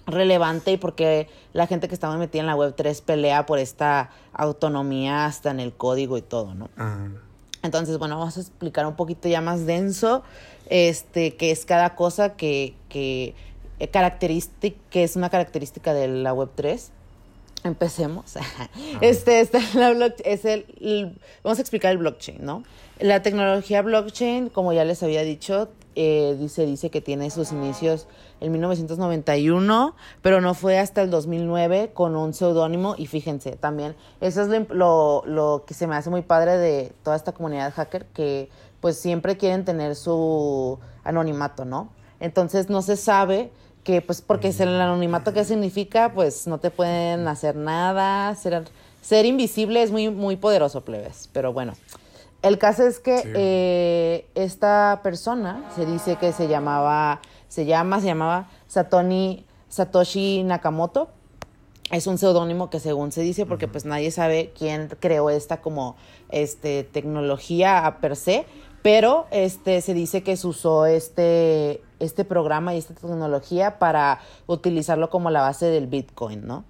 [0.07, 3.59] relevante y porque la gente que está muy metida en la web 3 pelea por
[3.59, 6.71] esta autonomía hasta en el código y todo, ¿no?
[7.63, 10.23] Entonces, bueno, vamos a explicar un poquito ya más denso,
[10.71, 13.35] este, qué es cada cosa que, que,
[13.87, 16.91] característica, que es una característica de la web 3.
[17.65, 18.35] Empecemos.
[19.01, 22.63] Este, este la block- es el, el- vamos a explicar el blockchain, ¿no?
[23.01, 28.07] La tecnología blockchain, como ya les había dicho, eh, dice, dice que tiene sus inicios
[28.41, 34.43] en 1991, pero no fue hasta el 2009 con un seudónimo y fíjense, también eso
[34.43, 38.49] es lo, lo que se me hace muy padre de toda esta comunidad hacker, que
[38.81, 41.91] pues siempre quieren tener su anonimato, ¿no?
[42.21, 43.51] Entonces no se sabe
[43.89, 48.65] que pues porque es el anonimato qué significa, pues no te pueden hacer nada, ser,
[49.01, 51.73] ser invisible es muy, muy poderoso, plebes, pero bueno.
[52.43, 53.29] El caso es que Sí.
[53.35, 61.09] eh, esta persona se dice que se llamaba, se llama, se llamaba Satoshi, Satoshi Nakamoto.
[61.91, 65.97] Es un seudónimo que según se dice, porque pues nadie sabe quién creó esta como
[66.29, 68.45] este tecnología a per se,
[68.83, 75.11] pero este se dice que se usó este, este programa y esta tecnología para utilizarlo
[75.11, 76.65] como la base del Bitcoin, ¿no?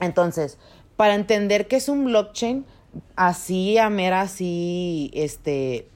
[0.00, 0.58] Entonces,
[0.96, 2.64] para entender qué es un blockchain,
[3.16, 5.88] así a mera, así, este,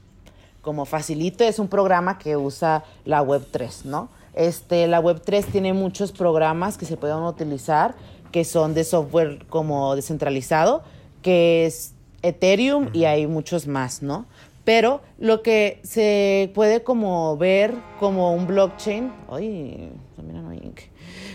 [0.61, 4.09] como facilito, es un programa que usa la Web3, ¿no?
[4.33, 7.95] Este, la Web3 tiene muchos programas que se pueden utilizar,
[8.31, 10.83] que son de software como descentralizado,
[11.21, 14.25] que es Ethereum y hay muchos más, ¿no?
[14.67, 19.93] Pero lo que se puede como ver como un blockchain, ay.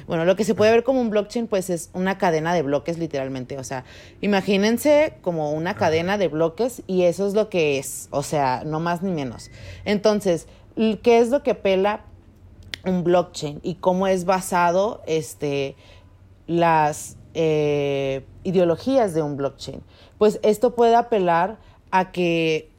[0.06, 2.98] Bueno, lo que se puede ver como un blockchain, pues es una cadena de bloques,
[2.98, 3.56] literalmente.
[3.56, 3.86] O sea,
[4.20, 8.08] imagínense como una cadena de bloques y eso es lo que es.
[8.10, 9.50] O sea, no más ni menos.
[9.86, 12.04] Entonces, ¿qué es lo que pela
[12.84, 15.74] un blockchain y cómo es basado este,
[16.46, 19.82] las eh, ideologías de un blockchain?
[20.18, 21.56] Pues esto puede apelar
[21.90, 22.71] a que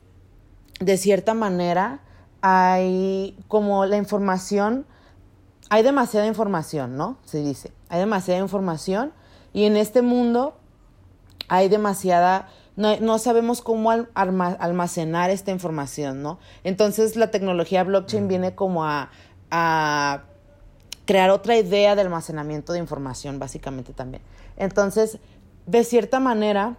[0.84, 2.02] de cierta manera
[2.42, 4.86] hay como la información,
[5.70, 7.18] hay demasiada información, ¿no?
[7.26, 9.14] Se dice, hay demasiada información
[9.54, 10.58] y en este mundo
[11.48, 16.40] hay demasiada, no, no sabemos cómo almacenar esta información, ¿no?
[16.64, 19.10] Entonces la tecnología blockchain viene como a,
[19.52, 20.24] a
[21.06, 24.24] crear otra idea de almacenamiento de información, básicamente también.
[24.58, 25.20] Entonces,
[25.66, 26.78] de cierta manera,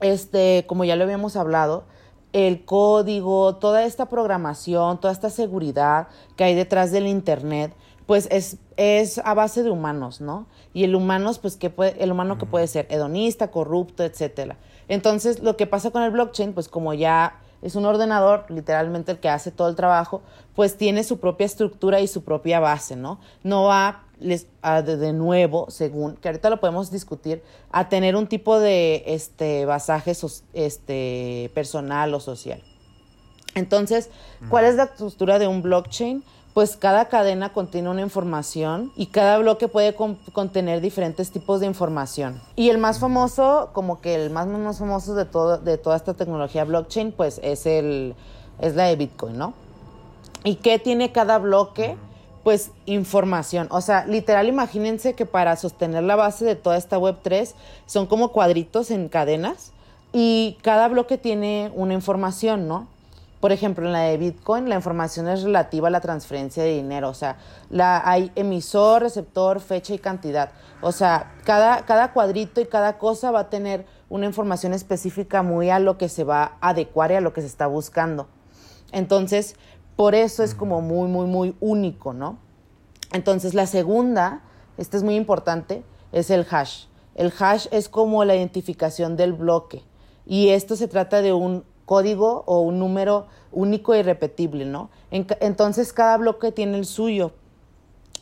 [0.00, 1.84] este, como ya lo habíamos hablado,
[2.34, 7.72] el código, toda esta programación, toda esta seguridad que hay detrás del internet,
[8.06, 10.46] pues es, es a base de humanos, ¿no?
[10.74, 14.56] Y el humano, pues que puede, el humano que puede ser hedonista, corrupto, etcétera.
[14.88, 19.20] Entonces, lo que pasa con el blockchain, pues como ya es un ordenador, literalmente el
[19.20, 20.20] que hace todo el trabajo,
[20.56, 23.20] pues tiene su propia estructura y su propia base, ¿no?
[23.44, 28.16] No va les, a de, de nuevo, según, que ahorita lo podemos discutir, a tener
[28.16, 30.12] un tipo de este basaje
[30.54, 32.62] este, personal o social.
[33.54, 34.10] Entonces,
[34.50, 36.24] ¿cuál es la estructura de un blockchain?
[36.54, 41.66] Pues cada cadena contiene una información y cada bloque puede con- contener diferentes tipos de
[41.66, 42.40] información.
[42.54, 46.14] Y el más famoso, como que el más, más famoso de, todo, de toda esta
[46.14, 48.14] tecnología blockchain, pues es, el,
[48.60, 49.54] es la de Bitcoin, ¿no?
[50.44, 51.96] ¿Y qué tiene cada bloque?
[52.44, 53.66] Pues información.
[53.70, 57.54] O sea, literal, imagínense que para sostener la base de toda esta Web3
[57.86, 59.72] son como cuadritos en cadenas
[60.12, 62.86] y cada bloque tiene una información, ¿no?
[63.40, 67.10] Por ejemplo, en la de Bitcoin, la información es relativa a la transferencia de dinero.
[67.10, 67.36] O sea,
[67.68, 70.52] la, hay emisor, receptor, fecha y cantidad.
[70.80, 75.68] O sea, cada, cada cuadrito y cada cosa va a tener una información específica muy
[75.68, 78.28] a lo que se va a adecuar y a lo que se está buscando.
[78.92, 79.56] Entonces,
[79.96, 82.38] por eso es como muy, muy, muy único, ¿no?
[83.12, 84.42] Entonces, la segunda,
[84.76, 86.86] esta es muy importante, es el hash.
[87.14, 89.82] El hash es como la identificación del bloque.
[90.26, 94.90] Y esto se trata de un código o un número único e irrepetible, ¿no?
[95.10, 97.32] En entonces, cada bloque tiene el suyo.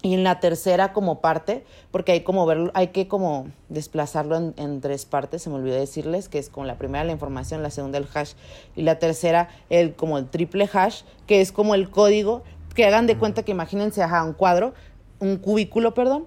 [0.02, 4.54] Y en la tercera como parte, porque hay como verlo, hay que como desplazarlo en,
[4.56, 7.70] en tres partes, se me olvidó decirles, que es como la primera la información, la
[7.70, 8.32] segunda el hash,
[8.74, 12.42] y la tercera el como el triple hash, que es como el código,
[12.74, 14.74] que hagan de cuenta que imagínense, ajá, un cuadro,
[15.20, 16.26] un cubículo, perdón,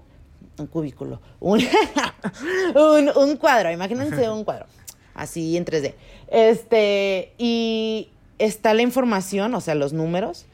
[0.57, 1.59] un cubículo, un,
[2.75, 4.67] un, un cuadro, imagínense un cuadro,
[5.13, 5.95] así en 3D.
[6.27, 8.09] Este, y
[8.39, 10.45] está la información, o sea, los números,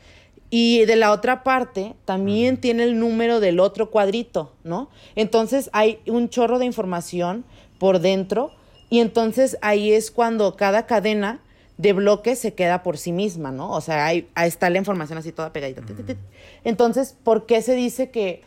[0.54, 4.90] y de la otra parte también tiene el número del otro cuadrito, ¿no?
[5.16, 7.46] Entonces hay un chorro de información
[7.80, 8.52] por dentro
[8.90, 11.40] y entonces ahí es cuando cada cadena
[11.78, 13.72] de bloques se queda por sí misma, ¿no?
[13.72, 15.82] O sea, ahí, ahí está la información así toda pegadita.
[16.66, 18.44] Entonces, ¿por qué se dice que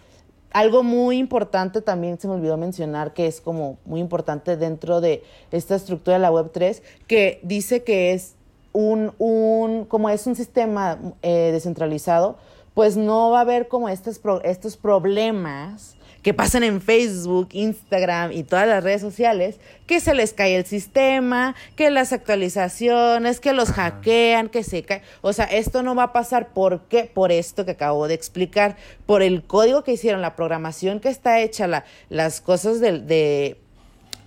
[0.50, 5.24] algo muy importante también se me olvidó mencionar que es como muy importante dentro de
[5.50, 8.33] esta estructura de la web 3 que dice que es
[8.74, 12.36] un, un como es un sistema eh, descentralizado
[12.74, 18.32] pues no va a haber como estos, pro- estos problemas que pasan en Facebook, Instagram
[18.32, 23.52] y todas las redes sociales, que se les cae el sistema, que las actualizaciones, que
[23.52, 25.02] los hackean, que se cae.
[25.20, 26.52] O sea, esto no va a pasar.
[26.52, 27.04] ¿Por qué?
[27.12, 31.40] Por esto que acabo de explicar, por el código que hicieron, la programación que está
[31.40, 33.60] hecha, la, las cosas del- de,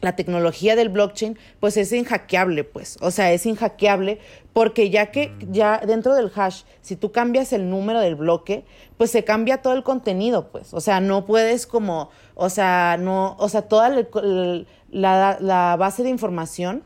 [0.02, 2.98] la tecnología del blockchain, pues es inhackeable, pues.
[3.02, 4.20] O sea, es inhackeable
[4.54, 8.66] porque ya que ya dentro del hash, si tú cambias el número del bloque,
[8.98, 10.74] pues se cambia todo el contenido, pues.
[10.74, 14.06] O sea, no puedes como, o sea, no, o sea, toda la,
[14.92, 16.84] la- la base de información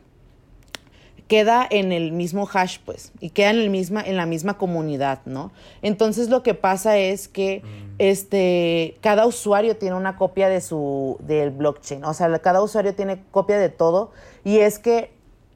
[1.32, 5.20] queda en el mismo hash, pues, y queda en, el misma, en la misma comunidad,
[5.24, 5.50] ¿no?
[5.80, 7.62] Entonces lo que pasa es que
[7.96, 13.22] este, cada usuario tiene una copia de su, del blockchain, o sea, cada usuario tiene
[13.30, 14.10] copia de todo,
[14.44, 15.10] y es que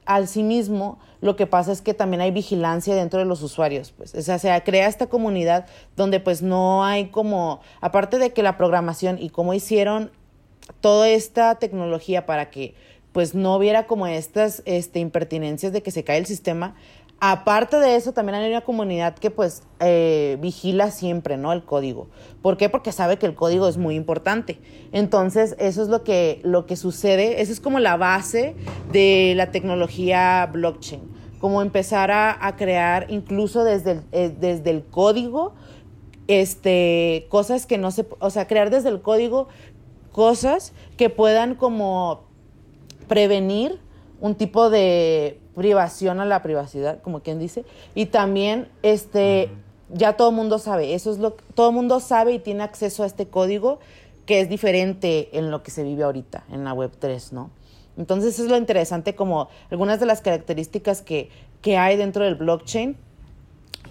[0.06, 3.92] al sí mismo lo que pasa es que también hay vigilancia dentro de los usuarios,
[3.94, 8.42] pues, o sea, se crea esta comunidad donde pues no hay como, aparte de que
[8.42, 10.10] la programación y cómo hicieron
[10.80, 12.74] toda esta tecnología para que
[13.16, 16.74] pues no hubiera como estas este, impertinencias de que se cae el sistema.
[17.18, 21.50] Aparte de eso, también hay una comunidad que pues eh, vigila siempre, ¿no?
[21.54, 22.08] El código.
[22.42, 22.68] ¿Por qué?
[22.68, 24.58] Porque sabe que el código es muy importante.
[24.92, 27.40] Entonces, eso es lo que, lo que sucede.
[27.40, 28.54] Esa es como la base
[28.92, 31.00] de la tecnología blockchain.
[31.40, 35.54] Como empezar a, a crear incluso desde el, eh, desde el código,
[36.28, 39.48] este, cosas que no se, o sea, crear desde el código
[40.12, 42.26] cosas que puedan como
[43.08, 43.78] prevenir
[44.20, 47.64] un tipo de privación a la privacidad, como quien dice,
[47.94, 49.50] y también este
[49.92, 52.64] ya todo el mundo sabe, eso es lo que todo el mundo sabe y tiene
[52.64, 53.78] acceso a este código
[54.24, 57.50] que es diferente en lo que se vive ahorita en la web 3, ¿no?
[57.96, 61.30] Entonces eso es lo interesante como algunas de las características que,
[61.62, 62.96] que hay dentro del blockchain,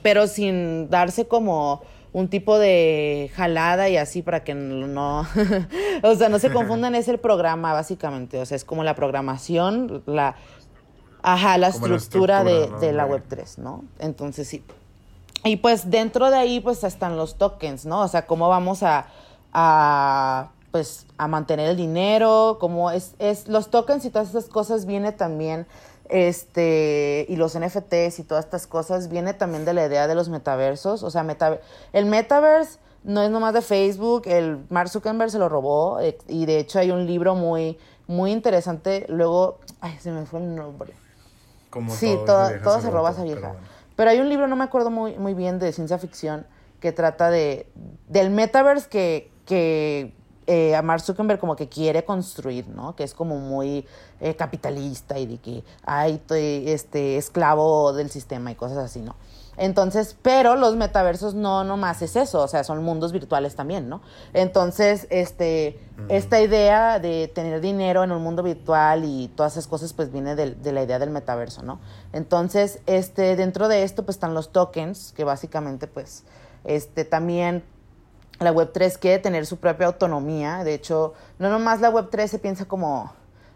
[0.04, 1.82] pero sin darse como
[2.16, 5.28] un tipo de jalada y así para que no,
[6.04, 10.02] o sea, no se confundan, es el programa básicamente, o sea, es como la programación,
[10.06, 10.38] la,
[11.22, 13.84] ajá, la estructura, de, de la Web3, ¿no?
[14.00, 14.64] Entonces sí.
[15.44, 18.00] Y pues dentro de ahí pues están los tokens, ¿no?
[18.00, 19.08] O sea, cómo vamos a,
[19.52, 24.86] a pues a mantener el dinero, cómo es, es los tokens y todas esas cosas
[24.86, 25.68] viene también
[26.10, 30.30] este y los NFTs y todas estas cosas viene también de la idea de los
[30.30, 31.60] metaversos, o sea, meta,
[31.94, 36.60] el metaverse no es nomás de Facebook, el Mark Zuckerberg se lo robó y de
[36.60, 40.94] hecho hay un libro muy muy interesante, luego ay, se me fue el nombre.
[41.70, 43.56] Como sí, todo, todo, se roba esa vieja.
[43.96, 46.46] Pero, hay un libro, no me acuerdo muy, muy bien, de ciencia ficción,
[46.80, 47.68] que trata de
[48.08, 50.14] del metaverse que, que
[50.48, 52.96] eh, a Mark Zuckerberg como que quiere construir, ¿no?
[52.96, 53.86] Que es como muy
[54.20, 59.16] eh, capitalista y de que, hay este, esclavo del sistema y cosas así, ¿no?
[59.58, 64.02] Entonces, pero los metaversos no nomás es eso, o sea, son mundos virtuales también, ¿no?
[64.34, 65.80] Entonces, este,
[66.10, 70.36] esta idea de tener dinero en un mundo virtual y todas esas cosas, pues viene
[70.36, 71.80] de, de, la idea del metaverso, ¿no?
[72.12, 76.26] Entonces, este, dentro de esto, pues están los tokens, que básicamente, pues,
[76.66, 77.64] este, también
[78.40, 80.64] la Web3 quiere tener su propia autonomía.
[80.64, 83.14] De hecho, no nomás la Web3 se piensa como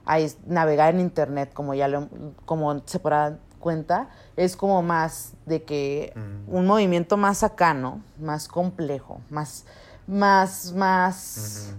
[0.09, 2.09] ay, navegar en Internet, como ya lo,
[2.45, 6.55] como se podrá cuenta, es como más de que mm.
[6.55, 8.01] un movimiento más acá, ¿no?
[8.17, 9.65] Más complejo, más,
[10.07, 11.73] más, más,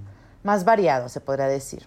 [0.44, 1.86] más variado, se podría decir.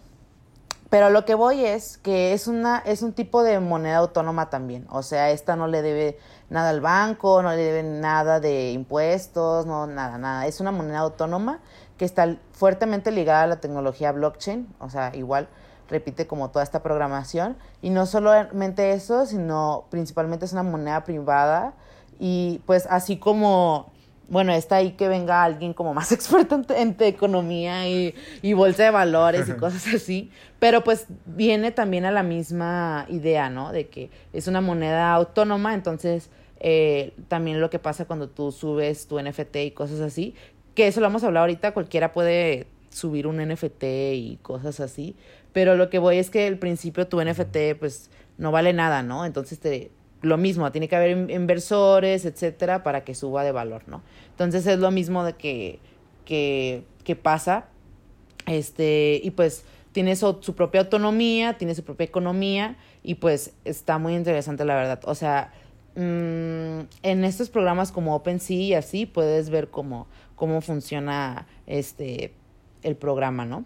[0.94, 4.86] Pero lo que voy es que es, una, es un tipo de moneda autónoma también.
[4.92, 6.20] O sea, esta no le debe
[6.52, 10.46] nada al banco, no le debe nada de impuestos, no, nada, nada.
[10.46, 11.62] Es una moneda autónoma
[11.98, 14.72] que está fuertemente ligada a la tecnología blockchain.
[14.78, 15.48] O sea, igual
[15.90, 17.58] repite como toda esta programación.
[17.82, 21.74] Y no solamente eso, sino principalmente es una moneda privada.
[22.20, 23.93] Y pues así como
[24.30, 29.50] bueno, está ahí que venga alguien como más experto en, economía y, bolsa de valores
[29.50, 33.72] y cosas así, pero pues viene también a la misma idea, ¿no?
[33.72, 39.08] De que es una moneda autónoma, entonces eh, también lo que pasa cuando tú subes
[39.08, 40.36] tu NFT y cosas así,
[40.76, 43.84] que eso lo vamos a hablar ahorita, cualquiera puede subir un NFT
[44.14, 45.16] y cosas así,
[45.52, 49.26] pero lo que voy es que al principio tu NFT pues no vale nada, ¿no?
[49.26, 49.92] Entonces te
[50.24, 54.02] lo mismo, tiene que haber inversores, etcétera, para que suba de valor, ¿no?
[54.32, 55.80] Entonces es lo mismo de que,
[56.26, 57.66] que, pasa,
[58.48, 64.16] este, y pues tiene su, propia autonomía, tiene su propia economía, y pues está muy
[64.16, 65.02] interesante, la verdad.
[65.04, 65.54] O sea,
[65.96, 72.34] mmm, en estos programas como OpenSea y así, puedes ver cómo, cómo funciona este,
[72.82, 73.66] el programa, ¿no?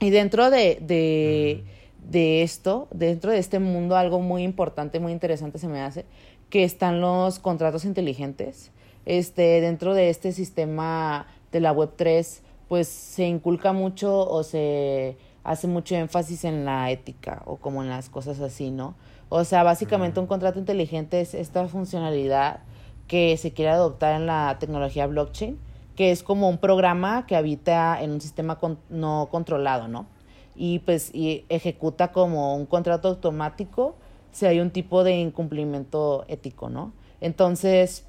[0.00, 1.62] Y dentro de, de
[2.10, 6.04] de esto, dentro de este mundo, algo muy importante, muy interesante se me hace,
[6.50, 8.70] que están los contratos inteligentes.
[9.06, 15.66] Este, dentro de este sistema de la Web3, pues se inculca mucho o se hace
[15.66, 18.94] mucho énfasis en la ética o como en las cosas así, ¿no?
[19.28, 22.60] O sea, básicamente un contrato inteligente es esta funcionalidad
[23.08, 25.58] que se quiere adoptar en la tecnología blockchain,
[25.96, 30.06] que es como un programa que habita en un sistema no controlado, ¿no?
[30.54, 33.96] Y pues y ejecuta como un contrato automático
[34.32, 36.92] si hay un tipo de incumplimiento ético, ¿no?
[37.20, 38.04] Entonces,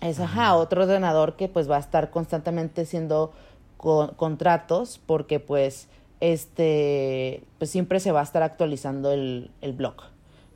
[0.00, 3.32] es ajá, otro ordenador que pues va a estar constantemente haciendo
[3.76, 5.88] contratos porque pues
[6.20, 9.96] este pues siempre se va a estar actualizando el, el blog,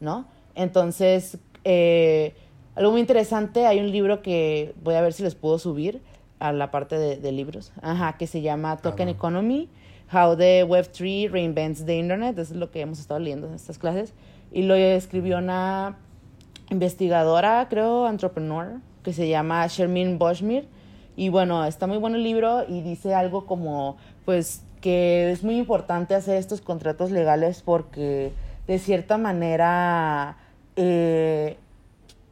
[0.00, 0.26] ¿no?
[0.54, 2.34] Entonces, eh,
[2.76, 6.02] algo muy interesante, hay un libro que voy a ver si les puedo subir
[6.38, 9.68] a la parte de, libros, ajá, que se llama Token Economy
[10.12, 13.78] How the Web3 Reinvents the Internet, eso es lo que hemos estado leyendo en estas
[13.78, 14.14] clases,
[14.52, 15.96] y lo escribió una
[16.70, 20.68] investigadora, creo, entrepreneur, que se llama Shermin Boschmir,
[21.16, 25.56] y bueno, está muy bueno el libro y dice algo como, pues, que es muy
[25.56, 28.32] importante hacer estos contratos legales porque
[28.66, 30.36] de cierta manera,
[30.76, 31.56] eh,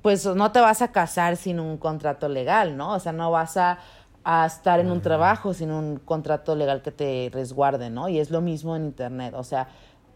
[0.03, 2.93] pues no te vas a casar sin un contrato legal, ¿no?
[2.93, 3.79] O sea, no vas a
[4.25, 8.09] a estar en un trabajo sin un contrato legal que te resguarde, ¿no?
[8.09, 9.69] Y es lo mismo en Internet, o sea,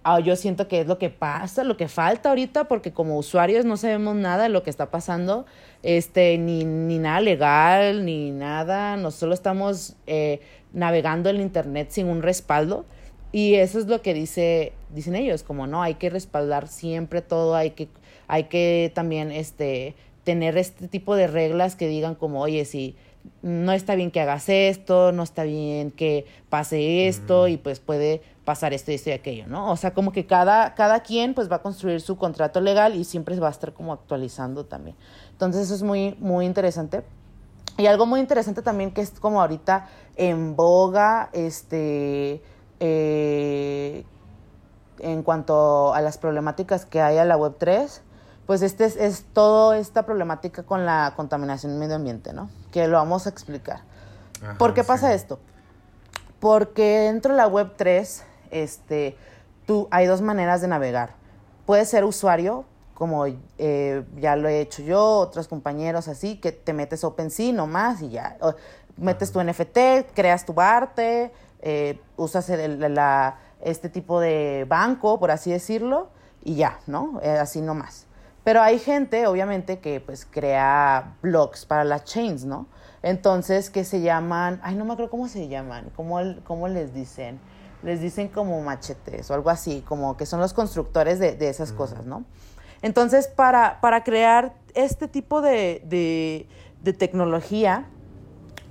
[0.02, 3.64] ah, yo siento que es lo que pasa, lo que falta ahorita, porque como usuarios
[3.66, 5.44] no sabemos nada de lo que está pasando,
[5.82, 10.40] este, ni, ni nada legal, ni nada, no solo estamos eh,
[10.72, 12.86] navegando el Internet sin un respaldo.
[13.30, 17.54] Y eso es lo que dice, dicen ellos, como no, hay que respaldar siempre todo,
[17.54, 17.88] hay que,
[18.26, 22.96] hay que también este, tener este tipo de reglas que digan como, oye, si
[23.42, 28.22] no está bien que hagas esto, no está bien que pase esto y pues puede
[28.44, 29.70] pasar esto y esto y aquello, ¿no?
[29.70, 33.04] O sea, como que cada, cada quien pues va a construir su contrato legal y
[33.04, 34.96] siempre va a estar como actualizando también.
[35.32, 37.04] Entonces eso es muy, muy interesante.
[37.76, 42.42] Y algo muy interesante también que es como ahorita en boga, este,
[42.80, 44.04] eh,
[44.98, 48.00] en cuanto a las problemáticas que hay a la Web3,
[48.48, 52.48] pues este es, es toda esta problemática con la contaminación del medio ambiente, ¿no?
[52.72, 53.82] Que lo vamos a explicar.
[54.42, 55.38] Ajá, ¿Por qué pasa esto?
[56.40, 59.16] Porque dentro de la web 3, este,
[59.66, 61.10] tú, hay dos maneras de navegar.
[61.66, 66.72] Puedes ser usuario, como eh, ya lo he hecho yo, otros compañeros así, que te
[66.72, 68.38] metes OpenSea nomás y ya.
[68.40, 68.54] O
[68.96, 75.30] metes tu NFT, creas tu arte, eh, usas el- la- este tipo de banco, por
[75.32, 76.08] así decirlo,
[76.42, 77.20] y ya, ¿no?
[77.22, 78.06] Eh, así nomás.
[78.44, 82.66] Pero hay gente, obviamente, que pues crea blogs para las chains, ¿no?
[83.02, 87.38] Entonces, que se llaman, ay, no me acuerdo cómo se llaman, cómo, cómo les dicen.
[87.82, 91.72] Les dicen como machetes o algo así, como que son los constructores de, de esas
[91.72, 92.24] cosas, ¿no?
[92.82, 96.48] Entonces, para, para crear este tipo de, de,
[96.82, 97.86] de tecnología,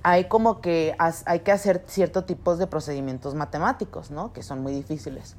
[0.02, 4.32] hay como que has- hay que hacer ciertos tipos de procedimientos matemáticos, ¿no?
[4.32, 5.36] Que son muy difíciles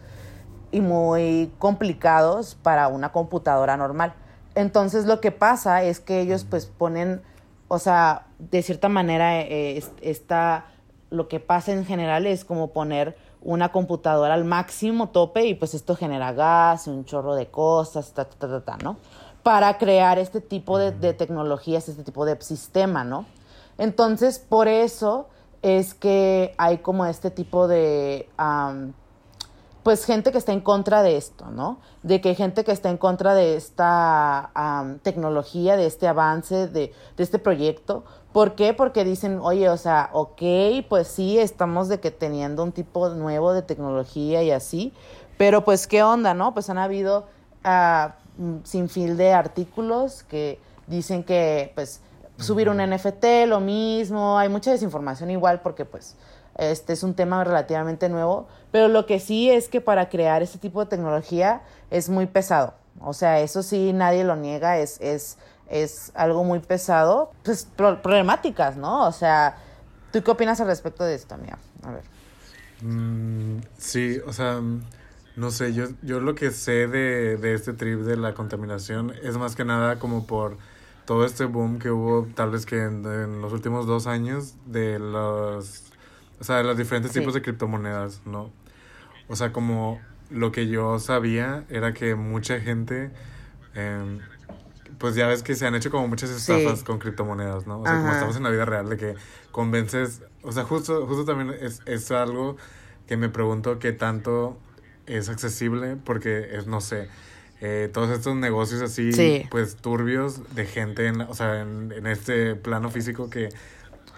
[0.72, 4.13] y muy complicados para una computadora normal.
[4.55, 7.22] Entonces lo que pasa es que ellos pues ponen,
[7.67, 10.65] o sea, de cierta manera eh, es- esta,
[11.09, 15.74] lo que pasa en general es como poner una computadora al máximo tope y pues
[15.74, 18.97] esto genera gas y un chorro de cosas, ta, ta, ta, ta, ¿no?
[19.43, 23.26] Para crear este tipo de, de tecnologías, este tipo de sistema, ¿no?
[23.78, 25.30] Entonces, por eso
[25.61, 28.28] es que hay como este tipo de,
[29.84, 31.80] pues, gente que está en contra de esto, ¿no?
[32.03, 36.67] De que hay gente que está en contra de esta am, tecnología, de este avance,
[36.67, 38.03] de, de este proyecto.
[38.34, 38.73] ¿Por qué?
[38.73, 40.41] Porque dicen, oye, o sea, ok,
[40.88, 44.93] pues sí, estamos de que teniendo un tipo nuevo de tecnología y así,
[45.38, 46.53] pero pues, ¿qué onda, no?
[46.53, 47.25] Pues han habido
[47.63, 52.01] mm, sin fin de artículos que dicen que, pues,
[52.38, 56.17] subir un NFT, lo mismo, hay mucha desinformación igual porque, pues,
[56.57, 60.57] este es un tema relativamente nuevo, pero lo que sí es que para crear este
[60.59, 61.61] tipo de tecnología
[61.91, 62.74] es muy pesado.
[63.01, 65.38] O sea, eso sí nadie lo niega, es, es,
[65.70, 67.32] es algo muy pesado.
[67.43, 69.07] Pues pro- problemáticas, ¿no?
[69.07, 69.57] O sea,
[70.11, 71.57] ¿tú qué opinas al respecto de esto, amiga?
[71.84, 72.03] A ver.
[72.82, 74.61] Mm, sí, o sea,
[75.36, 79.38] no sé, yo, yo lo que sé de, de este trip de la contaminación es
[79.38, 80.57] más que nada como por
[81.05, 84.99] todo este boom que hubo tal vez que en, en los últimos dos años de
[84.99, 85.84] los,
[86.39, 87.20] o sea, de los diferentes Sí.
[87.20, 88.49] tipos de criptomonedas, ¿no?
[89.30, 93.11] O sea, como lo que yo sabía era que mucha gente,
[93.75, 94.19] em,
[94.97, 96.86] pues ya ves que se han hecho como muchas estafas Sí.
[96.86, 97.80] con criptomonedas, ¿no?
[97.82, 99.15] O sea, como estamos en la vida real, de que
[99.51, 102.57] convences, o sea, justo, justo también es, es algo
[103.07, 104.57] que me pregunto qué tanto
[105.05, 107.07] es accesible, porque es, no sé,
[107.61, 109.45] eh, todos estos negocios así, Sí.
[109.49, 113.49] pues turbios de gente, en, o sea, en, en este plano físico que,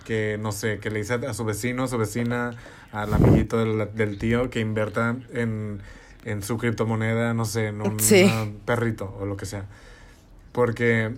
[0.06, 2.52] que, no sé, que le dice a su vecino, a su vecina,
[2.92, 5.82] al amiguito del, del tío que invierta en,
[6.26, 8.26] en su criptomoneda, no sé, en un Sí.
[8.66, 9.66] perrito o lo que sea.
[10.52, 11.14] Porque,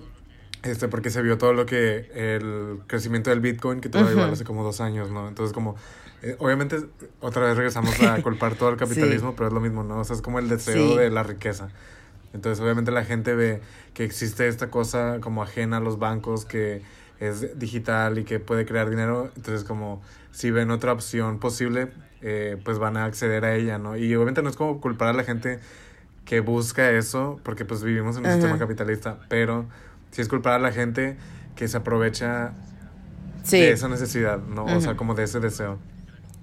[0.64, 4.20] este, porque se vio todo lo que, el crecimiento del Bitcoin, que todavía Ujú.
[4.20, 5.28] igual hace como dos años, ¿no?
[5.28, 5.76] Entonces como,
[6.22, 6.78] eh, obviamente,
[7.20, 10.00] otra vez regresamos a culpar todo el capitalismo, pero es lo mismo, ¿no?
[10.00, 10.98] O sea, es como el deseo Sí.
[10.98, 11.70] de la riqueza.
[12.34, 13.62] Entonces, obviamente la gente ve
[13.94, 16.82] que existe esta cosa como ajena a los bancos, que
[17.20, 19.32] es digital y que puede crear dinero.
[19.36, 20.02] Entonces, como
[20.32, 21.90] si ven otra opción posible,
[22.22, 23.98] eh, pues van a acceder a ella, ¿no?
[23.98, 25.60] Y obviamente no es como culpar a la gente
[26.26, 28.36] que busca eso, porque pues vivimos en un Ajá.
[28.36, 29.66] sistema capitalista, pero
[30.12, 31.18] sí es culpar a la gente
[31.56, 32.54] que se aprovecha
[33.44, 33.58] Sí.
[33.60, 34.66] de esa necesidad, ¿no?
[34.66, 35.78] O sea, como de ese deseo.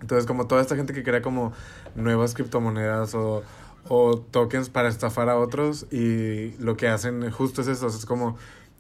[0.03, 1.53] Entonces, como toda esta gente que crea como
[1.95, 3.43] nuevas criptomonedas o,
[3.89, 8.37] o tokens para estafar a otros y lo que hacen justo es eso, es como,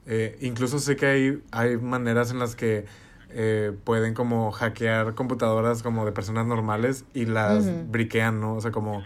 [0.06, 2.84] eh, incluso sé que hay, hay maneras en las que
[3.30, 8.54] eh, pueden como hackear computadoras como de personas normales y las briquean, ¿no?
[8.54, 9.02] O sea, como,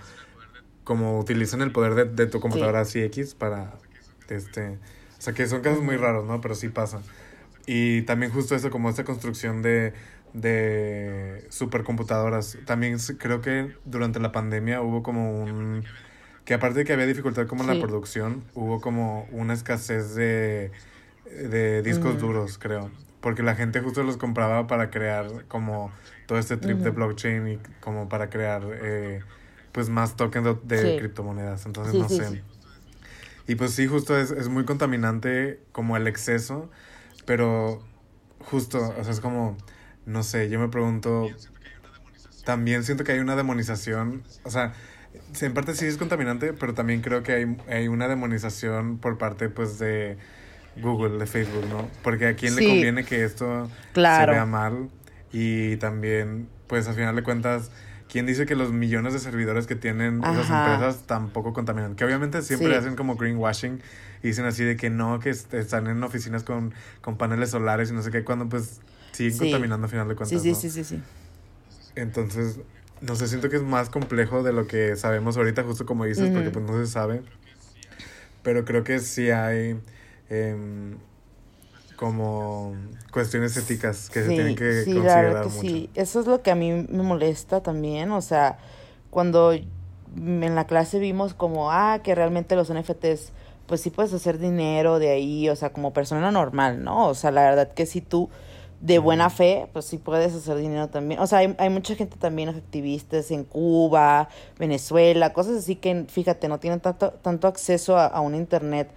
[0.85, 3.75] como utilizan el poder de, de tu computadora así X para,
[4.29, 4.79] este,
[5.19, 6.41] o sea, que son casos muy raros, ¿no?
[6.41, 7.03] Pero sí pasa.
[7.67, 9.95] Y también justo eso, como esta construcción de,
[10.35, 12.59] de supercomputadoras.
[12.67, 15.85] También creo que durante la pandemia hubo como un...
[16.45, 17.75] Que aparte de que había dificultad como en Sí.
[17.75, 20.73] la producción, hubo como una escasez de,
[21.25, 22.27] de discos Ujú.
[22.27, 22.91] duros, creo.
[23.21, 25.93] Porque la gente justo los compraba para crear como
[26.27, 29.23] todo este trip de blockchain y como para crear eh,
[29.73, 30.97] pues más tokens de, Sí.
[30.99, 31.65] criptomonedas.
[31.67, 32.43] Entonces Sí, no sé.
[33.47, 36.71] Y pues sí, justo es, es muy contaminante como el exceso,
[37.27, 37.83] pero
[38.41, 39.57] justo, o sea, es como,
[40.07, 41.31] no sé, yo me pregunto,
[42.45, 44.75] también siento que hay una demonización, o sea,
[45.41, 49.49] en parte sí es contaminante, pero también creo que hay, hay una demonización por parte,
[49.49, 50.17] pues, de,
[50.77, 51.89] Google, de Facebook, ¿no?
[52.03, 52.61] Porque a quién Sí.
[52.65, 54.33] le conviene que esto Claro.
[54.33, 54.89] se vea mal
[55.33, 57.71] y también, pues al final de cuentas,
[58.11, 61.95] ¿quién dice que los millones de servidores que tienen esas empresas tampoco contaminan?
[61.95, 62.75] Que obviamente siempre Sí.
[62.75, 63.81] hacen como greenwashing
[64.23, 67.91] y dicen así de que no, que est- están en oficinas con, con paneles solares
[67.91, 68.81] y no sé qué, cuando pues
[69.13, 69.39] siguen Sí.
[69.39, 70.57] contaminando al final de cuentas, Sí, sí, ¿no?
[70.57, 71.03] sí, sí, sí.
[71.97, 72.59] Entonces,
[73.07, 76.31] no sé, siento que es más complejo de lo que sabemos ahorita, justo como dices,
[76.31, 77.23] porque pues no se sabe.
[78.43, 79.79] Pero creo que sí hay
[80.31, 80.97] em,
[81.97, 82.75] como
[83.11, 85.61] cuestiones éticas que se tienen que sí, considerar que mucho.
[85.61, 85.91] sí.
[85.95, 88.11] Eso es lo que a mí me molesta también.
[88.13, 88.59] O sea,
[89.11, 93.33] cuando en la clase vimos como, ah, que realmente los NFTs,
[93.67, 97.09] pues sí puedes hacer dinero de ahí, o sea, como persona normal, ¿no?
[97.09, 98.31] O sea, la verdad que si tú
[98.81, 101.21] de buena fe, pues sí puedes hacer dinero también.
[101.21, 106.49] O sea, hay, hay mucha gente también, activistas en Cuba, Venezuela, cosas así que, fíjate,
[106.49, 108.91] no tienen tanto, tanto acceso a, a un internet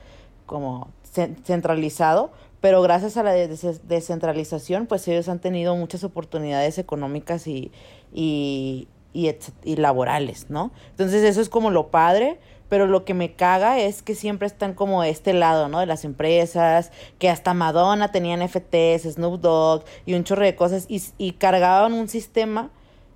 [0.46, 6.78] como cen- centralizado, pero gracias a la des- descentralización, pues ellos han tenido muchas oportunidades
[6.80, 7.72] económicas y,
[8.14, 9.32] y, y,
[9.64, 10.72] y laborales, ¿no?
[10.90, 14.74] Entonces eso es como lo padre, pero lo que me caga es que siempre están
[14.74, 15.80] como de este lado, ¿no?
[15.80, 20.86] De las empresas, que hasta Madonna tenía NFTs, Snoop Dogg y un chorro de cosas,
[20.90, 22.70] y, y cargaban un sistema,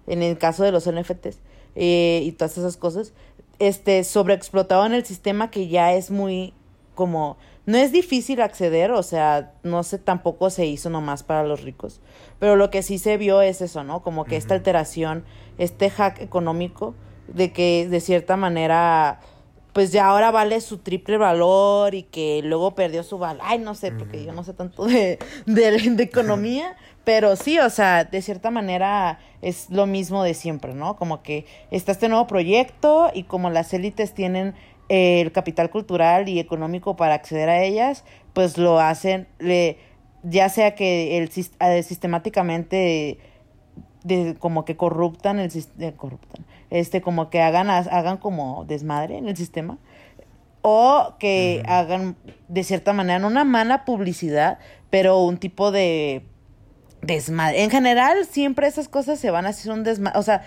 [0.08, 1.40] en el caso de los NFTs
[1.76, 3.14] eh, y todas esas cosas,
[3.60, 6.54] este, sobreexplotaban el sistema que ya es muy
[6.96, 11.62] como no es difícil acceder, o sea, no sé, tampoco se hizo nomás para los
[11.62, 12.02] ricos,
[12.40, 14.02] pero lo que sí se vio es eso, ¿no?
[14.02, 15.24] Como que esta alteración,
[15.58, 16.96] este hack económico,
[17.28, 19.22] de que de cierta manera,
[19.74, 23.42] pues ya ahora vale su triple valor y que luego perdió su valor.
[23.46, 27.70] Ay, no sé, porque yo no sé tanto de, de, de economía, pero sí, o
[27.70, 30.96] sea, de cierta manera es lo mismo de siempre, ¿no?
[30.98, 34.54] Como que está este nuevo proyecto y como las élites tienen
[34.90, 38.04] eh, el capital cultural y económico para acceder a ellas,
[38.34, 39.78] pues lo hacen, le,
[40.24, 43.18] ya sea que el, eh, sistemáticamente
[44.04, 49.18] de, como que corruptan el sis- eh, corruptan, este como que hagan hagan como desmadre
[49.18, 49.78] en el sistema
[50.62, 52.16] o que hagan
[52.48, 54.60] de cierta manera no una mala publicidad,
[54.90, 56.24] pero un tipo de
[57.02, 57.64] desmadre.
[57.64, 60.20] En general, siempre esas cosas se van a hacer un desmadre.
[60.20, 60.44] O sea,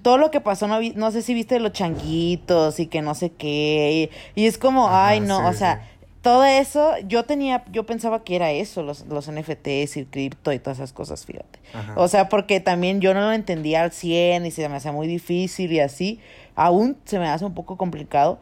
[0.00, 3.30] todo lo que pasó, no, no sé si viste los changuitos y que no sé
[3.30, 4.10] qué.
[4.34, 6.01] Y, y es como, Ajá, ay, no, sí, o sea, sí.
[6.22, 10.52] Todo eso, yo tenía, yo pensaba que era eso, los, los NFTs y el cripto
[10.52, 11.58] y todas esas cosas, fíjate.
[11.74, 11.94] Ajá.
[11.96, 15.08] O sea, porque también yo no lo entendía al 100 y se me hacía muy
[15.08, 16.20] difícil y así.
[16.54, 18.38] Aún se me hace un poco complicado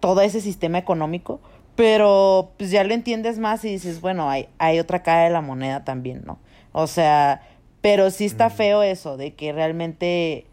[0.00, 1.40] todo ese sistema económico,
[1.76, 5.40] pero pues ya lo entiendes más y dices, bueno, hay, hay otra cara de la
[5.40, 6.38] moneda también, ¿no?
[6.72, 7.40] O sea,
[7.80, 10.46] pero sí está feo eso, de que realmente,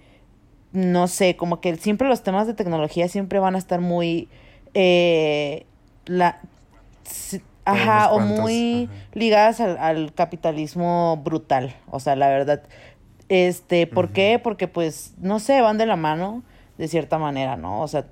[0.71, 4.29] no sé, como que siempre los temas de tecnología siempre van a estar muy,
[4.73, 5.65] eh,
[6.05, 6.39] la,
[7.65, 9.05] ajá, o muy ajá.
[9.13, 12.63] ligadas al, al capitalismo brutal, o sea, la verdad.
[13.29, 14.39] Este, ¿por qué?
[14.43, 16.43] Porque pues, no sé, van de la mano
[16.77, 17.81] de cierta manera, ¿no?
[17.81, 18.05] O sea,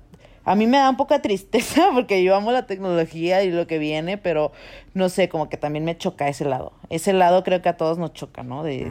[0.44, 3.66] a mí me da un poco de tristeza porque yo amo la tecnología y lo
[3.66, 4.52] que viene, pero
[4.94, 6.72] no sé, como que también me choca ese lado.
[6.88, 8.62] Ese lado creo que a todos nos choca, ¿no?
[8.62, 8.90] De,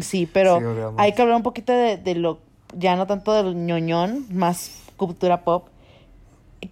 [0.00, 2.40] sí, pero Sí, hay que hablar un poquito de, de lo,
[2.76, 5.68] ya no tanto del ñoñón, más cultura pop.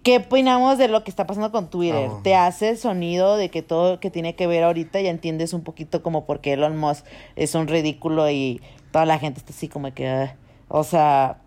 [0.03, 2.09] ¿Qué opinamos de lo que está pasando con Twitter?
[2.11, 2.19] Ah.
[2.23, 6.01] ¿Te hace sonido de que todo que tiene que ver ahorita ya entiendes un poquito
[6.01, 9.93] como por qué Elon Musk es un ridículo y toda la gente está así como
[9.93, 10.35] que, ah,
[10.67, 11.37] o sea,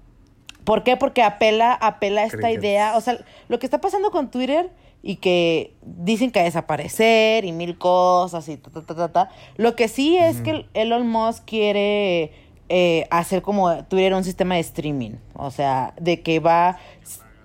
[0.65, 0.97] ¿por qué?
[0.97, 2.59] Porque apela, apela a esta Crickets.
[2.59, 3.19] idea, o sea,
[3.49, 4.71] lo que está pasando con Twitter
[5.03, 9.09] y que dicen que va a desaparecer y mil cosas y ta, ta, ta, ta,
[9.13, 9.31] ta.
[9.57, 12.33] Lo que sí es que Elon Musk quiere
[12.69, 16.79] eh, hacer como Twitter un sistema de streaming, o sea, de que va...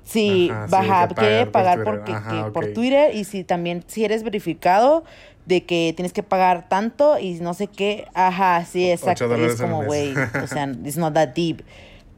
[0.03, 2.29] Sí, Ajá, sí, baja, que pagar por porque, Twitter.
[2.29, 2.73] que Ajá, por ok.
[2.73, 5.03] Twitter y si también si eres verificado
[5.45, 9.83] de que tienes que pagar tanto y no sé qué, ajá, sí, exacto, es como,
[9.83, 11.61] güey, o sea, it's not that deep.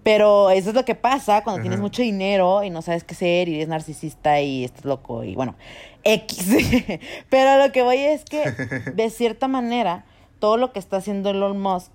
[0.04, 3.50] Pero eso es lo que pasa cuando tienes mucho dinero y no sabes qué hacer
[3.50, 5.56] y eres narcisista y estás loco y bueno,
[6.04, 6.48] X.
[7.30, 8.52] Pero lo que voy es que
[8.94, 10.06] de cierta manera
[10.38, 11.92] todo lo que está haciendo Elon Musk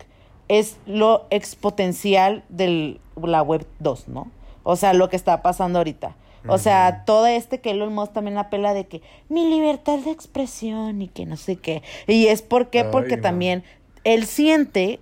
[0.48, 4.28] es lo exponencial de la web 2, ¿no?
[4.62, 6.14] O sea, lo que está pasando ahorita.
[6.48, 11.02] O sea, todo este que Elon Musk también apela de que mi libertad de expresión
[11.02, 11.82] y que no sé qué.
[12.06, 13.22] Y es porque, porque no.
[13.22, 13.62] también
[14.04, 15.00] él siente,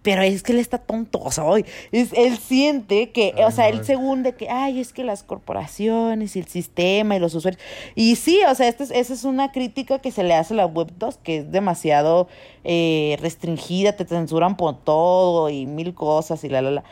[0.00, 3.70] pero es que él está tonto, o sea, hoy, es, él siente que, o sea,
[3.70, 3.76] no.
[3.76, 7.62] él según de que, ay, es que las corporaciones y el sistema y los usuarios.
[7.94, 10.56] Y sí, o sea, esta es, esa es una crítica que se le hace a
[10.56, 12.28] la Web 2, que es demasiado
[12.64, 16.84] eh, restringida, te censuran por todo y mil cosas y la, la, la.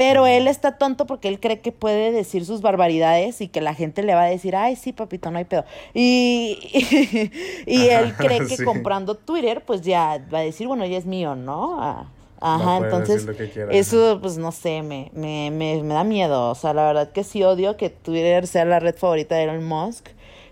[0.00, 3.74] Pero él está tonto porque él cree que puede decir sus barbaridades y que la
[3.74, 5.66] gente le va a decir, ay, sí, papito, no hay pedo.
[5.92, 6.58] Y,
[7.66, 8.64] y él cree que Sí.
[8.64, 11.76] comprando Twitter, pues ya va a decir, bueno, ya es mío, ¿no?
[11.82, 12.06] Ah,
[12.40, 13.26] Ajá, entonces,
[13.70, 16.48] eso, pues no sé, me, me, me, me da miedo.
[16.50, 19.62] O sea, la verdad que sí odio que Twitter sea la red favorita de Elon
[19.66, 20.06] Musk,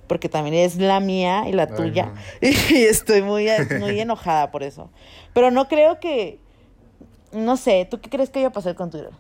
[0.09, 2.05] porque también es la mía y la Ay, tuya.
[2.05, 2.20] no.
[2.76, 3.46] Y estoy muy,
[3.80, 4.90] muy enojada por eso.
[5.32, 6.38] Pero no creo que.
[7.32, 9.12] No sé, ¿tú qué crees que iba a pasar con Twitter?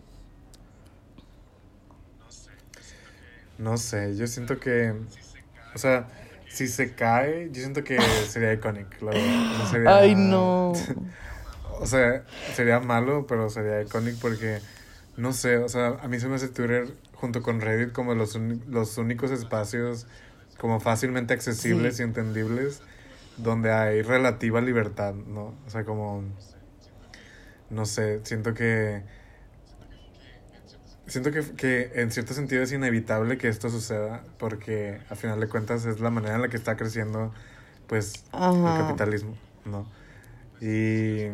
[3.58, 4.94] No sé, yo siento que.
[5.74, 6.06] O sea,
[6.48, 7.98] si se cae, yo siento que
[8.28, 8.56] sería.
[8.56, 10.72] No sería- Ay, no.
[11.80, 14.58] O sea, sería malo, pero sería iconic porque.
[15.16, 18.36] No sé, o sea, a mí se me hace Twitter junto con Reddit como los,
[18.68, 20.06] los únicos espacios
[20.58, 22.02] como fácilmente accesibles Sí.
[22.02, 22.82] y entendibles
[23.36, 25.54] donde hay relativa libertad, ¿no?
[25.66, 26.22] O sea, como...
[27.70, 29.02] No sé, siento que...
[31.08, 35.48] Siento que, que en cierto sentido es inevitable que esto suceda porque a final de
[35.48, 37.32] cuentas es la manera en la que está creciendo
[37.86, 38.76] pues Ajá.
[38.76, 39.34] el capitalismo,
[39.64, 39.86] ¿no?
[40.60, 41.28] Y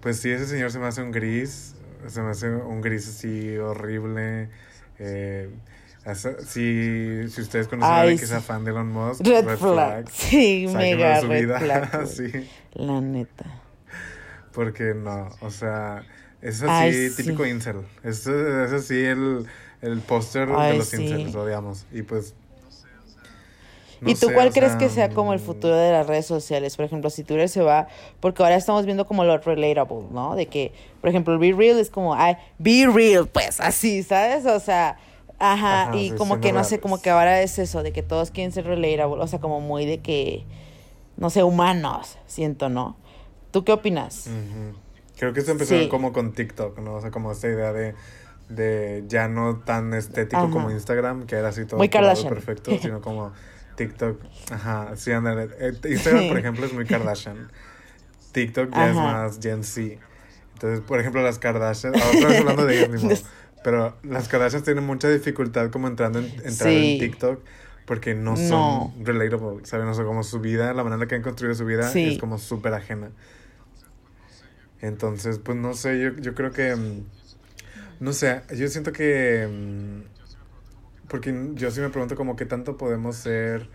[0.00, 1.74] pues sí, ese señor se me hace un gris,
[2.08, 4.50] se me hace un gris así horrible.
[4.98, 5.50] Eh,
[6.46, 10.08] si, si ustedes conocen a alguien que sea fan de Elon Musk, Red, flag.
[10.10, 12.06] Sí, mega red flag.
[12.06, 13.44] sí, La neta.
[14.52, 16.04] porque no, o sea,
[16.48, 17.22] es así Ay, sí.
[17.22, 17.78] típico incel.
[18.04, 19.46] Es, es así el,
[19.82, 21.02] el póster de los sí.
[21.02, 21.86] incels, lo odiamos.
[21.92, 22.34] Y pues...
[24.00, 26.26] no ¿Y tú sé, cuál crees sea, que sea como el futuro de las redes
[26.26, 26.76] sociales?
[26.76, 27.88] Por ejemplo, si Twitter se va,
[28.20, 30.36] porque ahora estamos viendo como lo relatable, ¿no?
[30.36, 34.46] De que, por ejemplo, el Be Real es como, ay, Be Real, pues así, ¿sabes?
[34.46, 34.98] O sea,
[35.38, 38.02] ajá, Ajá, y sí, como que no sé, como que ahora es eso, de que
[38.02, 40.44] todos quieren ser relatable, o sea, como muy de que,
[41.16, 42.96] no sé, humanos, siento, ¿no?
[43.50, 44.26] ¿Tú qué opinas?
[44.28, 44.85] Ujú.
[45.18, 45.88] Creo que esto empezó Sí.
[45.88, 46.94] como con TikTok, ¿no?
[46.94, 47.94] O sea, como esta idea de,
[48.48, 50.50] de ya no tan estético Ajá.
[50.50, 52.28] como Instagram, que era así todo Muy Kardashian.
[52.32, 53.32] perfecto, sino como
[53.76, 54.20] TikTok.
[54.50, 55.48] Ajá, sí, ándale.
[55.58, 57.48] Eh, Instagram, por ejemplo, es muy Kardashian.
[58.32, 59.96] TikTok ya es más Gen Z.
[60.54, 63.14] Entonces, por ejemplo, las Kardashian, ah, otra vez hablando de ellas, modo.
[63.64, 66.92] Pero las Kardashian tienen mucha dificultad como entrando en, entrar Sí.
[66.94, 67.40] en TikTok
[67.84, 69.88] porque no son relatable, ¿saben?
[69.88, 72.12] O sea, como su vida, la manera en que han construido su vida Sí.
[72.14, 73.10] es como súper ajena.
[74.80, 77.04] Entonces, pues no sé, yo, yo creo que, mm,
[78.00, 80.02] no sé, yo siento que, mm,
[81.08, 83.68] porque yo sí me pregunto como qué tanto podemos ser,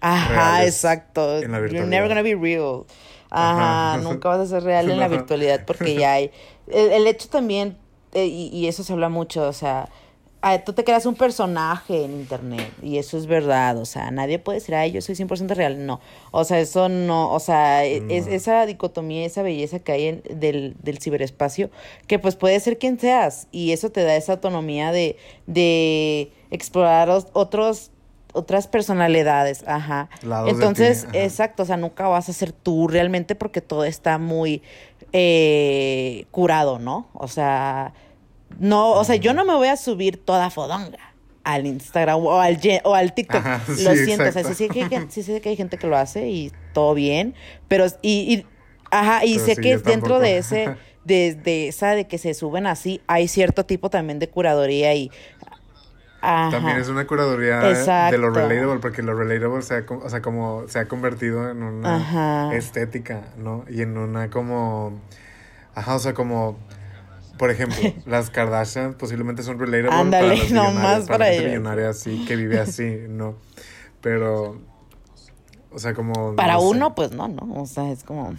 [0.00, 1.38] Ajá, exacto.
[1.38, 2.86] en la You're never gonna be real.
[3.30, 3.98] Ajá, Ajá.
[3.98, 6.30] nunca vas a ser real en la virtualidad porque ya hay.
[6.66, 7.78] El, el hecho también,
[8.12, 9.88] eh, y, y eso se habla mucho, o sea,
[10.42, 14.38] ah, tú te creas un personaje en internet y eso es verdad, o sea, nadie
[14.38, 16.00] puede decir, ay, yo soy 100% real, no,
[16.32, 20.22] o sea, eso no, o sea, e- es, esa dicotomía, esa belleza que hay en-
[20.34, 21.70] del, del ciberespacio,
[22.06, 25.16] que pues puede ser quien seas y eso te da esa autonomía de,
[25.46, 27.90] de explorar os- otros
[28.34, 30.08] otras personalidades, ajá.
[30.22, 31.18] Lados Entonces, ajá.
[31.22, 34.62] exacto, o sea, nunca vas a ser tú realmente porque todo está muy
[35.12, 37.08] eh, curado, ¿no?
[37.12, 37.92] O sea,
[38.58, 40.98] no, o sea, yo no me voy a subir toda fodonga
[41.44, 43.46] al Instagram o al, o al TikTok.
[43.46, 45.86] Ajá, Lo siento, o sea, sí sé, que hay, sí sé que hay gente que
[45.86, 47.34] lo hace y todo bien,
[47.68, 48.52] pero y, y-
[48.90, 50.74] ajá, y Pero sé sí, que dentro de ese
[51.04, 55.12] de, de esa de que se suben así, hay cierto tipo también de curaduría y
[56.20, 56.48] ajá.
[56.48, 60.68] también es una curaduría de lo relatable, porque lo relatable se ha, o sea, como
[60.68, 62.48] se ha convertido en una Ajá.
[62.48, 63.64] estética, ¿no?
[63.68, 65.00] Y en una como,
[65.74, 66.58] ajá, o sea, como...
[67.42, 67.76] Por ejemplo,
[68.06, 71.44] las Kardashian posiblemente son relatable Ándale, para las no millonarias, más para para ellas.
[71.46, 73.34] millonaria así, que vive así, ¿no?
[74.00, 74.60] Pero,
[75.72, 76.36] o sea, como...
[76.36, 76.66] Para no sé.
[76.66, 77.60] uno, pues no, ¿no?
[77.60, 78.32] O sea, es como...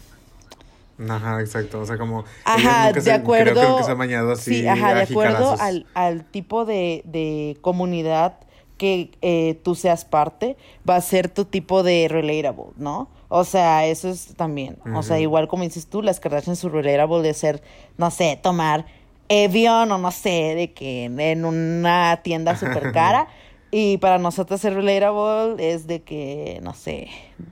[1.10, 1.82] Ajá, exacto.
[1.82, 2.24] O sea, como.
[2.46, 3.52] Ajá, nunca de se- acuerdo.
[3.52, 4.62] Creo, creo que se ha mañado así.
[4.62, 8.36] Sí, ajá, de acuerdo al, al tipo de, de comunidad
[8.78, 10.56] que eh, tú seas parte,
[10.88, 13.10] va a ser tu tipo de relatable, ¿no?
[13.36, 14.78] O sea, eso es también.
[14.94, 17.64] O sea, igual como dices tú, las Kardashian su de ser,
[17.98, 18.86] no sé, tomar
[19.28, 23.28] Evian o no sé, de que en una tienda súper cara.
[23.72, 27.08] Y para nosotros ser relatable es de que, no sé,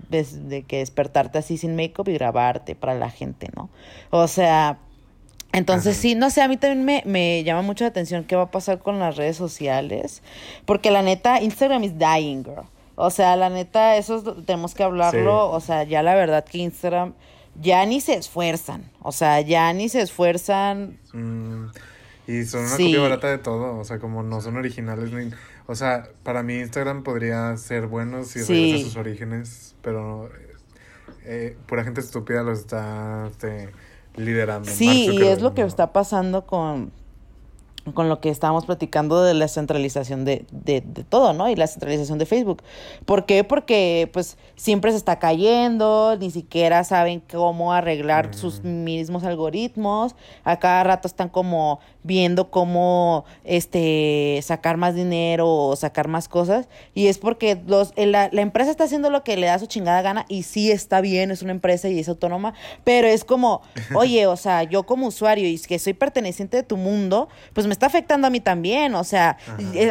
[0.09, 3.71] des- de que despertarte así sin make-up y grabarte para la gente, ¿no?
[4.11, 4.77] O sea,
[5.51, 6.01] entonces Ajá.
[6.03, 8.51] sí, no sé, a mí también me, me llama mucho la atención qué va a
[8.51, 10.21] pasar con las redes sociales,
[10.65, 12.65] porque la neta, Instagram is dying, girl.
[12.95, 15.55] O sea, la neta, eso es tenemos que hablarlo, Sí.
[15.55, 17.13] o sea, ya la verdad que Instagram
[17.59, 21.65] ya ni se esfuerzan, o sea, ya ni se esfuerzan, Mm,
[22.27, 22.85] y son una Sí.
[22.85, 23.77] copia barata de todo.
[23.77, 25.31] O sea, como no son originales ni.
[25.67, 28.53] O sea, para mí Instagram podría ser bueno si Sí.
[28.53, 30.29] regresa a sus orígenes, pero.
[31.25, 33.69] Eh, pura gente estúpida lo está este,
[34.15, 34.69] liderando.
[34.69, 35.67] Sí, Mark y es lo que ¿no?
[35.67, 36.91] está pasando con,
[37.93, 41.49] con lo que estábamos platicando de la centralización de, de, de, todo, ¿no?
[41.49, 42.61] Y la centralización de Facebook.
[43.05, 43.43] ¿Por qué?
[43.43, 50.59] Porque pues siempre se está cayendo, ni siquiera saben cómo arreglar sus mismos algoritmos, a
[50.59, 57.07] cada rato están como viendo cómo este sacar más dinero o sacar más cosas y
[57.07, 60.25] es porque los la, la empresa está haciendo lo que le da su chingada gana
[60.27, 63.61] y sí está bien, es una empresa y es autónoma, pero es como,
[63.95, 67.73] oye, o sea, yo como usuario y que soy perteneciente de tu mundo, pues me
[67.73, 69.37] está afectando a mí también, o sea,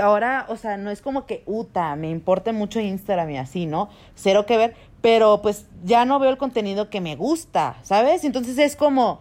[0.02, 3.88] ahora, o sea, no es como que, uta, me importa mucho Instagram y así, ¿no?
[4.14, 8.24] Cero que ver, pero pues ya no veo el contenido que me gusta, ¿sabes?
[8.24, 9.20] Entonces es como...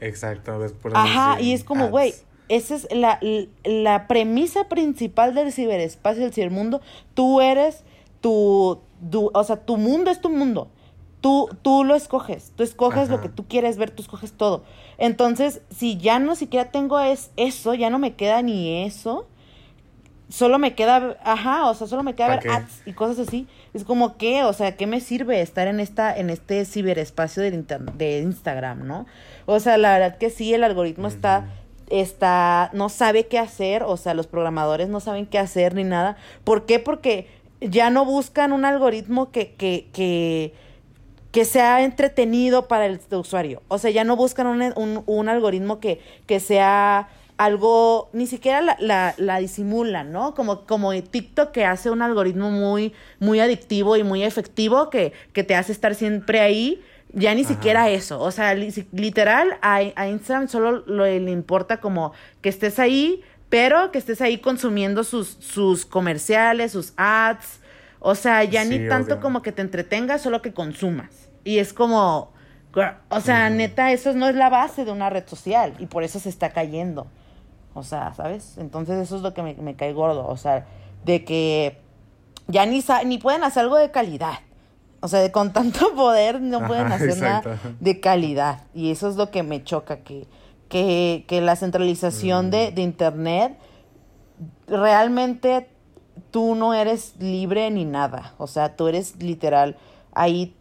[0.00, 2.14] Exacto, por Ajá, y es como, güey,
[2.48, 3.20] esa es la,
[3.64, 6.80] la premisa principal del ciberespacio, del cibermundo.
[7.14, 7.84] Tú eres
[8.20, 8.80] tu,
[9.10, 10.68] tu, o sea, tu mundo es tu mundo.
[11.20, 13.16] Tú, tú lo escoges, tú escoges Ajá.
[13.16, 14.62] lo que tú quieres ver, tú escoges todo.
[14.98, 19.26] Entonces, si ya no siquiera tengo es, eso, ya no me queda ni eso,
[20.28, 22.50] solo me queda, ajá, o sea, solo me queda ver qué?
[22.50, 23.48] ads y cosas así.
[23.74, 27.50] Es como que, o sea, ¿qué me sirve estar en esta, en este ciberespacio de,
[27.96, 29.06] de Instagram, no?
[29.46, 31.14] O sea, la verdad que sí, el algoritmo uh -huh.
[31.14, 31.48] está,
[31.90, 36.16] está, no sabe qué hacer, o sea, los programadores no saben qué hacer ni nada.
[36.44, 36.78] ¿Por qué?
[36.78, 37.28] Porque
[37.60, 40.52] ya no buscan un algoritmo que, que, que
[41.32, 43.62] que sea entretenido para el usuario.
[43.68, 48.60] O sea, ya no buscan un, un, un algoritmo que, que sea algo, ni siquiera
[48.60, 50.34] la, la, la, disimulan, ¿no?
[50.34, 55.44] Como, como TikTok que hace un algoritmo muy, muy adictivo y muy efectivo que, que
[55.44, 56.82] te hace estar siempre ahí.
[57.18, 57.54] Ya ni Ajá.
[57.54, 58.20] siquiera eso.
[58.20, 63.22] O sea, li, literal, a, a, Instagram solo lo, le importa como que estés ahí,
[63.48, 67.60] pero que estés ahí consumiendo sus, sus comerciales, sus ads,
[68.00, 69.22] o sea, ya sí, ni tanto obvio.
[69.22, 71.28] como que te entretengas, solo que consumas.
[71.44, 72.32] Y es como,
[73.08, 73.56] o sea, mm.
[73.56, 76.50] neta, eso no es la base de una red social y por eso se está
[76.50, 77.06] cayendo.
[77.74, 78.56] O sea, ¿sabes?
[78.58, 80.26] Entonces eso es lo que me, me cae gordo.
[80.26, 80.66] O sea,
[81.04, 81.80] de que
[82.46, 84.38] ya ni, ni pueden hacer algo de calidad.
[85.00, 87.50] O sea, de, con tanto poder no pueden Ajá, hacer exacto.
[87.50, 88.64] nada de calidad.
[88.74, 90.26] Y eso es lo que me choca, que,
[90.68, 92.50] que, que la centralización Mm.
[92.50, 93.58] de, de Internet
[94.66, 95.68] realmente
[96.30, 98.34] tú no eres libre ni nada.
[98.38, 99.76] O sea, tú eres literal,
[100.12, 100.54] ahí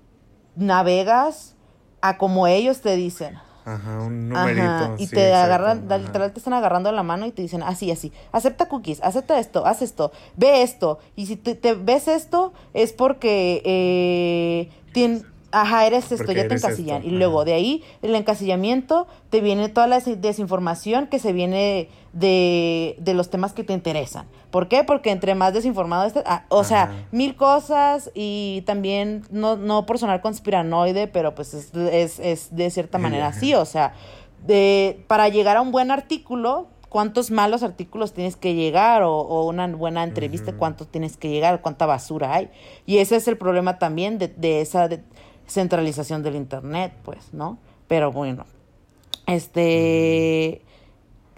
[0.55, 1.55] navegas
[2.01, 3.37] a como ellos te dicen.
[3.67, 4.63] Ajá, un numerito.
[4.63, 5.97] Ajá, y sí, te exacto, agarran, ajá.
[5.97, 9.65] literal te están agarrando la mano y te dicen así, así, acepta cookies, acepta esto,
[9.65, 10.99] haz esto, ve esto.
[11.17, 16.55] Y si te, te ves esto, es porque eh, tien- ajá, eres esto, ya te
[16.55, 16.97] encasillan.
[16.97, 21.33] esto, Y luego de ahí, el encasillamiento, te viene toda la des- desinformación que se
[21.33, 24.25] viene de, de los temas que te interesan.
[24.51, 24.83] ¿Por qué?
[24.83, 29.99] Porque entre más desinformado estés, ah, o sea, mil cosas y también, no, no por
[29.99, 33.93] sonar conspiranoide, pero pues es, es, es de cierta manera así, o sea,
[34.45, 39.03] de, para llegar a un buen artículo, ¿cuántos malos artículos tienes que llegar?
[39.03, 40.59] O, o una buena entrevista, Ujú.
[40.59, 41.61] ¿cuánto tienes que llegar?
[41.61, 42.49] ¿Cuánta basura hay?
[42.85, 45.03] Y ese es el problema también de, de esa de-
[45.47, 47.59] centralización del Internet, pues, ¿no?
[47.87, 48.45] Pero bueno,
[49.27, 50.63] este...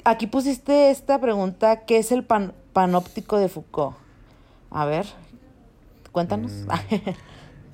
[0.06, 3.98] Aquí pusiste esta pregunta, ¿qué es el pan- panóptico de Foucault?
[4.72, 5.06] A ver,
[6.12, 6.52] cuéntanos.
[6.62, 6.70] Mm.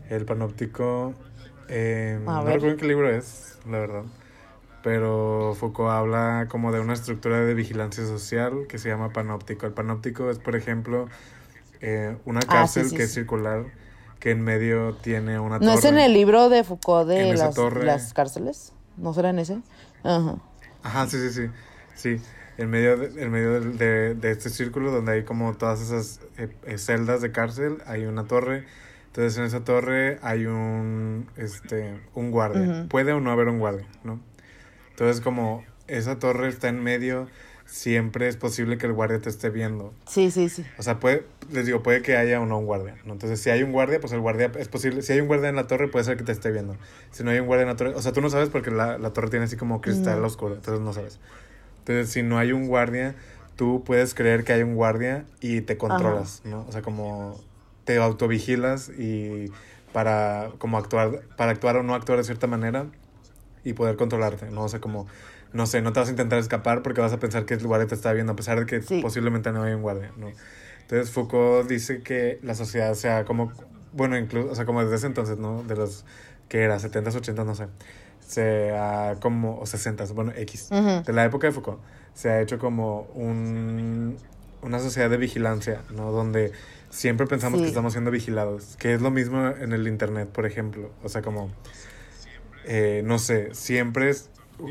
[0.10, 1.16] El panóptico.
[1.68, 2.62] eh, A no ver.
[2.62, 4.06] recuerdo en qué libro es, la verdad.
[4.82, 9.66] Pero Foucault habla como de una estructura de vigilancia social que se llama panóptico.
[9.68, 11.10] El panóptico es, por ejemplo,
[11.82, 13.74] eh, una Ah, sí, cárcel sí, que es circular,
[14.26, 15.78] que en medio tiene una ¿No torre.
[15.78, 17.86] es en el libro de Foucault de las, torre.
[17.86, 18.74] las cárceles?
[18.98, 19.60] ¿No será en ese?
[20.04, 20.38] Ajá.
[20.82, 21.50] Ajá, sí, sí, sí.
[21.94, 22.22] Sí,
[22.58, 26.22] en medio, de, en medio de, de- de este círculo donde hay como todas esas
[26.40, 28.66] eh, eh, celdas de cárcel, hay una torre.
[29.06, 32.88] Entonces en esa torre hay un, este, un guardia.
[32.90, 34.20] Puede o no haber un guardia, ¿no?
[34.90, 37.28] Entonces como esa torre está en medio,
[37.66, 39.94] siempre es posible que el guardia te esté viendo.
[40.08, 40.64] Sí, sí, sí.
[40.78, 43.14] O sea, puede, les digo, puede que haya o no un guardia, ¿no?
[43.14, 45.02] Entonces, si hay un guardia, pues el guardia es posible.
[45.02, 46.76] Si hay un guardia en la torre, puede ser que te esté viendo.
[47.12, 48.98] Si no hay un guardia en la torre, o sea, tú no sabes porque la,
[48.98, 50.28] la torre tiene así como cristal Ujú.
[50.28, 51.20] oscuro, entonces no sabes.
[51.80, 53.16] Entonces, si no hay un guardia,
[53.56, 56.66] tú puedes creer que hay un guardia y te controlas, ¿no?
[56.68, 57.40] O sea, como
[57.86, 59.52] te autovigilas y
[59.94, 62.88] para como actuar, para actuar o no actuar de cierta manera
[63.64, 64.64] y poder controlarte, ¿no?
[64.64, 65.08] O sea, como,
[65.56, 67.88] no sé, no te vas a intentar escapar porque vas a pensar que el guardia
[67.88, 69.02] te está viendo, a pesar de que Sí.
[69.02, 70.32] posiblemente no hay un guardia, ¿no?
[70.82, 73.52] Entonces Foucault dice que la sociedad sea como,
[73.94, 75.64] bueno, incluso, o sea, como desde ese entonces, ¿no?
[75.64, 76.06] De los
[76.50, 77.68] que era 70s, 80s, no sé,
[78.20, 81.04] sea como, o 60s, bueno, X, Ujú.
[81.06, 81.80] de la época de Foucault,
[82.14, 84.18] se ha hecho como un,
[84.62, 86.12] una sociedad de vigilancia, ¿no?
[86.12, 86.52] Donde
[86.90, 87.72] siempre pensamos que Sí.
[87.72, 91.50] estamos siendo vigilados, que es lo mismo en el Internet, por ejemplo, o sea, como,
[92.66, 94.30] eh, no sé, siempre es,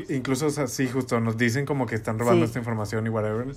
[0.09, 2.49] incluso, o sea, sí, justo, nos dicen como que están robando Sí.
[2.49, 3.47] esta información y whatever,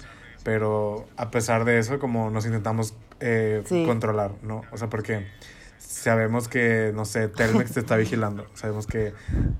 [0.45, 3.85] pero a pesar de eso, como nos intentamos eh, Sí.
[3.87, 4.63] controlar, ¿no?
[4.71, 5.27] O sea, porque
[5.79, 9.13] sabemos que, no sé, Telmex te está vigilando, sabemos que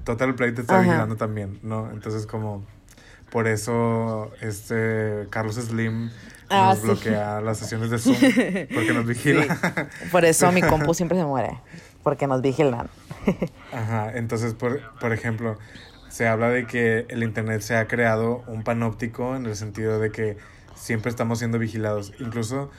[0.05, 0.83] Total Play te está Ajá.
[0.83, 1.91] vigilando también, ¿no?
[1.91, 2.63] Entonces, como,
[3.31, 6.11] por eso, este, Carlos Slim
[6.51, 6.85] Ah, nos sí.
[6.87, 8.17] bloquea las sesiones de Zoom,
[8.73, 9.59] porque nos vigila.
[10.11, 11.59] Por eso mi compu siempre se muere.
[12.03, 12.89] Porque nos vigilan.
[13.71, 15.59] Ajá, entonces, por, por ejemplo,
[16.09, 20.11] se habla de que el Internet se ha creado un panóptico en el sentido de
[20.11, 20.37] que
[20.75, 22.71] siempre estamos siendo vigilados, incluso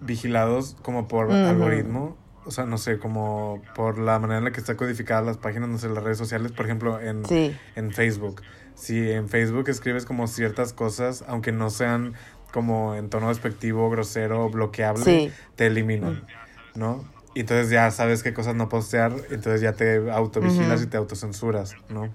[0.00, 4.60] vigilados como por algoritmo, o sea, no sé, como por la manera en la que
[4.60, 7.56] está codificada las páginas, no sé, las redes sociales, por ejemplo, en, Sí.
[7.74, 8.42] en Facebook.
[8.74, 12.14] Si en Facebook escribes como ciertas cosas, aunque no sean
[12.52, 15.32] como en tono despectivo, grosero, bloqueable, Sí.
[15.56, 16.24] te eliminan,
[16.74, 17.04] ¿no?
[17.34, 20.84] Y entonces ya sabes qué cosas no postear, entonces ya te autovigilas Ujú.
[20.84, 22.14] y te autocensuras, ¿no?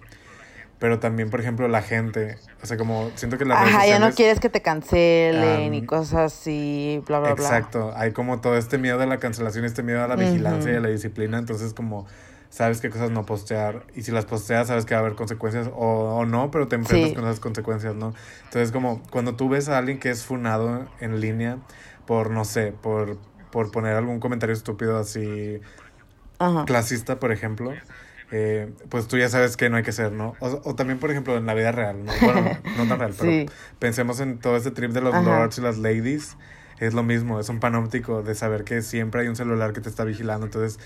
[0.82, 4.00] Pero también, por ejemplo, la gente, o sea, como siento que las redes Ajá, ya
[4.00, 7.44] no sociales- quieres que te cancelen y Am, cosas así, bla, bla, bla.
[7.46, 10.76] Exacto, hay como todo este miedo a la cancelación, este miedo a la vigilancia y
[10.78, 12.08] a la disciplina, entonces como
[12.50, 15.68] sabes qué cosas no postear y si las posteas sabes que va a haber consecuencias
[15.72, 17.16] o, o no, pero te enfrentas Sí.
[17.16, 18.14] con esas consecuencias, ¿no?
[18.46, 21.60] Entonces como cuando tú ves a alguien que es funado en línea
[22.08, 23.20] por, no sé, por,
[23.52, 25.62] por poner algún comentario estúpido así
[26.40, 26.66] Ajá.
[26.66, 27.72] clasista, por ejemplo,
[28.32, 30.36] eh, pues tú ya sabes que no hay que ser, ¿no?
[30.40, 32.12] O, o también, por ejemplo, en la vida real, ¿no?
[32.22, 35.24] Bueno, no, no tan real, pero pensemos en todo este trip de los Ajá.
[35.24, 36.38] lords y las ladies.
[36.80, 39.90] Es lo mismo, es un panóptico de saber que siempre hay un celular que te
[39.90, 40.48] está vigilando.
[40.48, 40.80] Entonces,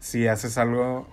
[0.00, 1.06] si haces algo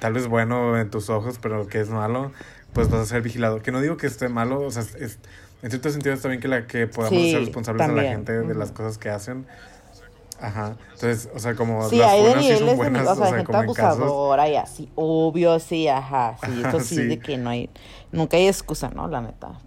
[0.00, 2.32] tal vez bueno en tus ojos, pero que es malo,
[2.72, 3.62] pues vas a ser vigilado.
[3.62, 5.18] Que no digo que esté malo, o sea, es,
[5.62, 8.12] en cierto sentido está bien que, la, que podamos Sí, ser responsables a la también.
[8.14, 9.46] gente de las cosas que hacen.
[10.40, 10.76] Ajá.
[10.94, 13.26] Entonces, o sea, como Sí, las hay de sí son niveles de, buenas, o sea,
[13.26, 13.98] gente en casos.
[14.00, 17.06] abusadora y así, obvio, sí, ajá, sí, eso sí, sí.
[17.06, 17.68] de que no hay,
[18.12, 19.06] nunca hay excusa, ¿no?
[19.08, 19.60] La neta.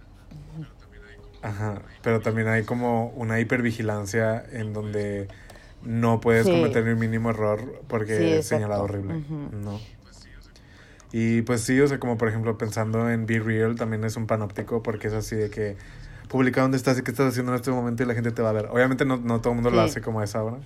[1.42, 5.28] Ajá, pero también hay como una hipervigilancia en donde
[5.82, 6.52] no puedes Sí.
[6.52, 9.22] cometer un mínimo error porque es señalado horrible.
[9.52, 9.78] ¿no?
[11.12, 14.26] Y pues sí, o sea, como por ejemplo pensando en Be Real también es un
[14.26, 15.76] panóptico porque es así de que
[16.28, 18.50] publica dónde estás y qué estás haciendo en este momento y la gente te va
[18.50, 18.66] a ver.
[18.70, 19.90] Obviamente no, no todo el mundo lo Sí.
[19.90, 20.56] hace como a esa hora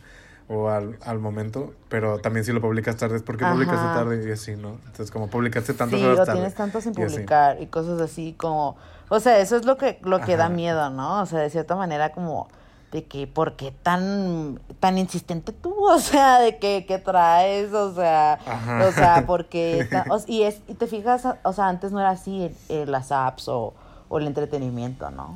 [0.51, 4.33] o al, al momento, pero también si lo publicas tarde es porque publicaste tarde y
[4.33, 4.79] así, ¿no?
[4.87, 6.33] Entonces como publicaste tantas Sí, horas tarde.
[6.33, 8.77] tienes tanto sin y publicar y cosas así como,
[9.11, 11.21] o sea, eso es lo que, lo que da miedo, ¿no?
[11.21, 12.49] O sea, de cierta manera como
[12.93, 15.75] de que, ¿por qué tan, tan insistente tú?
[15.89, 18.87] O sea, de que, que traes, o sea, Ajá.
[18.89, 22.09] o sea, porque, ta- o- y, es, y te fijas, o sea, antes no era
[22.11, 23.75] así eh, eh, las apps o,
[24.09, 25.35] o el entretenimiento, ¿no?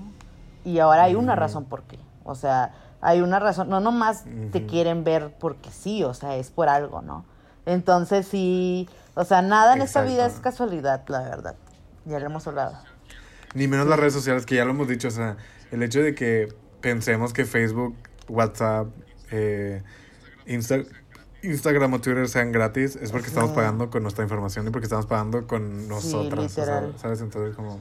[0.64, 4.58] Y ahora hay una razón por qué, o sea, hay una razón, no nomás te
[4.58, 4.66] Ujú.
[4.68, 7.24] quieren ver porque sí, o sea, es por algo, ¿no?
[7.66, 10.42] Entonces sí, o sea, nada en esta vida es Exacto.
[10.42, 11.54] casualidad, la verdad.
[12.04, 12.76] Ya lo hemos hablado.
[13.54, 15.36] Ni menos las redes sociales, que ya lo hemos dicho, o sea,
[15.70, 16.48] el hecho de que
[16.80, 17.94] pensemos que Facebook,
[18.28, 18.88] WhatsApp,
[19.30, 19.82] eh,
[20.46, 20.86] Insta-
[21.42, 25.06] Instagram o Twitter sean gratis es porque estamos pagando con nuestra información y porque estamos
[25.06, 26.94] pagando con nosotras, o sea, literal.
[26.98, 27.20] ¿sabes?
[27.20, 27.80] Entonces, como,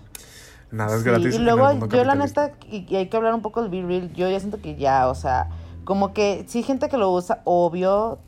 [0.71, 1.35] nada es Sí, gratis.
[1.35, 4.11] y luego yo la neta, y, y hay que hablar un poco del Be Real,
[4.13, 5.49] yo ya siento que ya, o sea,
[5.83, 8.19] como que sí gente que lo usa, obvio,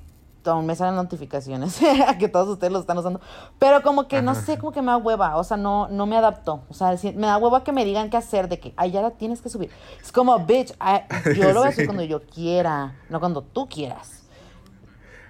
[0.46, 3.22] aún me salen notificaciones a que todos ustedes lo están usando,
[3.60, 6.18] pero como que no sé, como que me da hueva, o sea, no, no me
[6.18, 9.02] adapto, o sea, me da hueva que me digan qué hacer, de que, ay, ya
[9.02, 9.70] la tienes que subir.
[10.02, 11.02] Es como, bitch, ay,
[11.38, 14.20] yo lo voy a subir cuando yo quiera, no cuando tú quieras.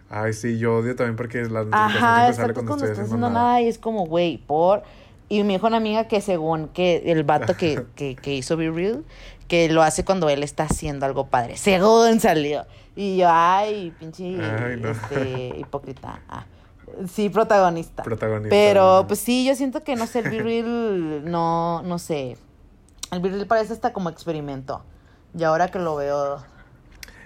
[0.09, 2.91] Ay, sí, yo odio también porque la notificación Ajá, siempre sale exacto, cuando cuando estoy
[3.03, 3.45] haciendo haciendo nada.
[3.45, 4.83] nada y es como, güey, por...
[5.29, 8.69] Y me dijo una amiga que según que el vato que, que, que hizo Be
[8.69, 9.03] Real,
[9.47, 11.57] que lo hace cuando él está haciendo algo padre.
[11.57, 12.65] Según salió.
[12.95, 14.89] Y yo, ay, pinche Ay, no.
[14.89, 16.21] este, hipócrita.
[16.29, 16.45] Ah,
[17.11, 18.03] sí, protagonista.
[18.03, 22.37] Protagonista, Pero, pues sí, yo siento que, no sé, el Be Real, no, no sé.
[23.11, 24.83] El Be Real parece hasta como experimento.
[25.37, 26.43] Y ahora que lo veo,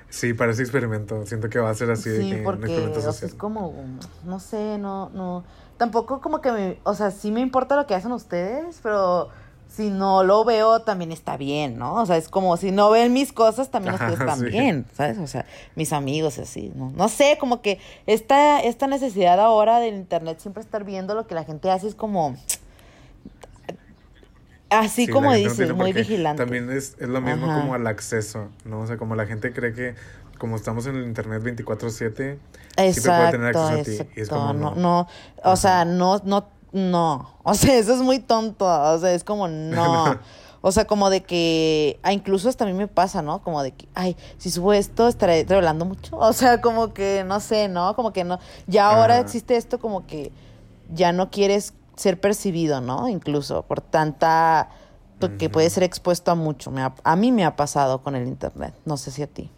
[0.10, 1.26] Sí, parece experimento.
[1.26, 3.74] Siento que va a ser así de Sí, que un porque o sea, es como,
[4.24, 5.44] no sé, no, no,
[5.78, 9.30] tampoco como que me, o sea, sí me importa lo que hacen ustedes, pero
[9.70, 11.96] si no lo veo también está bien, ¿no?
[11.96, 14.42] O sea, es como si no ven mis cosas también Ajá, ustedes sí.
[14.42, 15.18] también, ¿sabes?
[15.20, 16.92] O sea, mis amigos así, ¿no?
[16.96, 21.36] No sé, como que esta, esta necesidad ahora del internet siempre estar viendo lo que
[21.36, 22.36] la gente hace es como,
[24.70, 26.42] así Sí, como no dices, muy vigilante.
[26.42, 27.62] También es, es lo mismo Ajá.
[27.62, 28.82] como al acceso, ¿no?
[28.82, 29.96] O sea, como la gente cree que
[30.38, 32.40] como estamos en el internet 24/7,
[32.76, 33.92] siempre puede tener acceso a ti.
[33.92, 34.36] Y es exacto.
[34.36, 34.76] como, no, no.
[34.76, 35.08] no,
[35.44, 37.30] o sea, no, no, no.
[37.44, 38.66] O sea, eso es muy tonto.
[38.66, 40.20] O sea, es como, no.
[40.62, 43.42] O sea, como de que, ah, incluso hasta a mí me pasa, ¿no?
[43.44, 46.18] Como de que, ay, si subo esto, estaré revelando mucho.
[46.20, 47.96] O sea, como que, no sé, ¿no?
[47.96, 48.40] Como que no.
[48.66, 49.24] Ya ahora Ajá.
[49.24, 50.32] existe esto como que
[50.94, 53.08] ya no quieres, ser percibido, ¿no?
[53.10, 54.70] Incluso por tanta,
[55.20, 56.70] porque puede ser expuesto a mucho.
[56.70, 59.50] Me ha- a mí me ha pasado con el internet, no sé si a ti.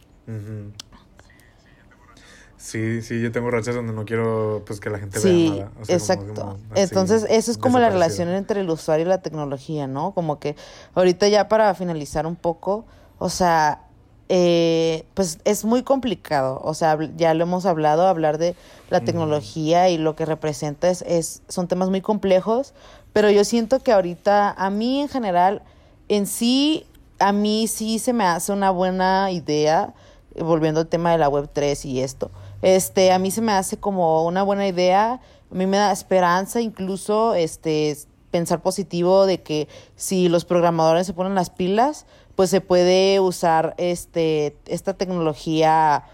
[2.57, 5.71] Sí, sí, yo tengo rachas donde no quiero pues que la gente Sí, vea nada.
[5.81, 6.41] O sea, como- exacto.
[6.41, 10.11] como así, Entonces, eso es como la relación entre el usuario y la tecnología, ¿no?
[10.11, 10.57] Como que
[10.93, 12.85] ahorita ya para finalizar un poco,
[13.17, 13.83] o sea,
[14.27, 18.55] eh, pues es muy complicado, o sea, ya lo hemos hablado, hablar de
[18.89, 22.73] la tecnología y lo que representa es, es, son temas muy complejos,
[23.13, 25.63] pero yo siento que ahorita, a mí en general,
[26.09, 26.85] en sí,
[27.19, 29.93] a mí sí se me hace una buena idea,
[30.39, 33.77] volviendo al tema de la web 3 y esto, este, a mí se me hace
[33.77, 37.97] como una buena idea, a mí me da esperanza incluso, este,
[38.31, 42.05] pensar positivo de que si los programadores se ponen las pilas,
[42.35, 46.05] pues se puede usar este, esta tecnología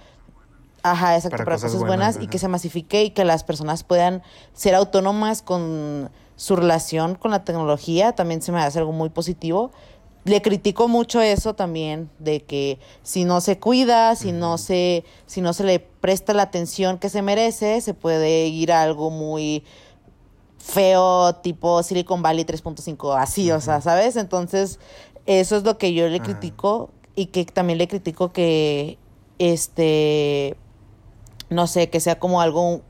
[0.86, 3.44] Ajá, exacto, Para para, cosas cosas, buenas, buenas, y que se masifique y que las
[3.44, 4.22] personas puedan
[4.54, 9.72] ser autónomas con su relación con la tecnología, también se me hace algo muy positivo.
[10.26, 15.40] Le critico mucho eso también, de que si no se cuida, si no se, si
[15.40, 19.64] no se le presta la atención que se merece, se puede ir a algo muy
[20.58, 24.16] feo, tipo Silicon Valley 3.5, así, o sea, ¿sabes?
[24.16, 24.80] Entonces,
[25.28, 26.24] eso es lo que yo le Ajá.
[26.24, 28.98] critico y que también le critico que,
[29.38, 30.56] este,
[31.50, 32.82] no sé, que sea como algo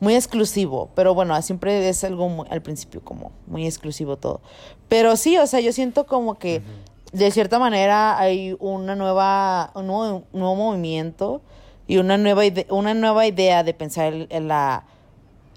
[0.00, 4.40] muy exclusivo, pero bueno, siempre es algo muy- al principio como muy exclusivo todo.
[4.88, 6.62] Pero sí, o sea, yo siento como que
[7.12, 11.40] de cierta manera hay una nueva, un nuevo, un nuevo movimiento
[11.86, 14.84] y una nueva, ide- una nueva idea de pensar en, en la,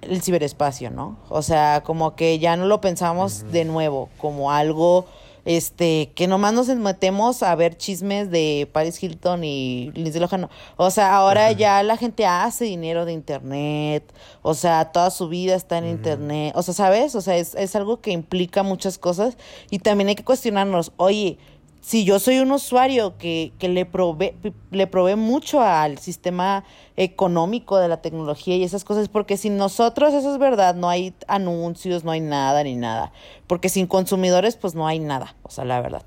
[0.01, 1.17] el ciberespacio, ¿no?
[1.29, 5.05] O sea, como que ya no lo pensamos de nuevo como algo
[5.47, 10.49] este que nomás nos metemos a ver chismes de Paris Hilton y Lindsay Lohan.
[10.75, 15.55] O sea, ahora ya la gente hace dinero de internet, o sea, toda su vida
[15.55, 16.51] está en internet.
[16.53, 17.15] O sea, ¿sabes?
[17.15, 19.37] O sea, es, es algo que implica muchas cosas
[19.69, 21.37] y también hay que cuestionarnos, oye,
[21.81, 24.33] si yo soy un usuario que, que le provee,
[24.71, 26.63] le provee mucho al sistema
[26.97, 31.13] económico de la tecnología y esas cosas, porque sin nosotros, eso es verdad, no hay
[31.27, 33.11] anuncios, no hay nada ni nada,
[33.47, 36.03] porque sin consumidores, pues no hay nada, o sea, la verdad.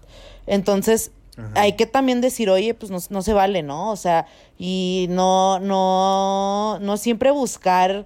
[0.46, 1.52] Entonces, Ajá.
[1.54, 3.90] hay que también decir, oye, pues no, no se vale, ¿no?
[3.90, 4.26] O sea,
[4.58, 8.04] y no, no, no siempre buscar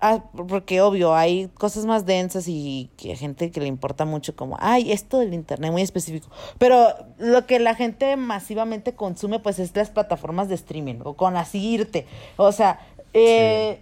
[0.00, 4.36] Ah, porque obvio, hay cosas más densas y que hay gente que le importa mucho
[4.36, 6.28] como, ay, esto del internet muy específico.
[6.58, 6.88] Pero
[7.18, 11.58] lo que la gente masivamente consume, pues es las plataformas de streaming, o con así
[11.58, 12.06] irte.
[12.36, 12.80] O sea,
[13.14, 13.80] eh,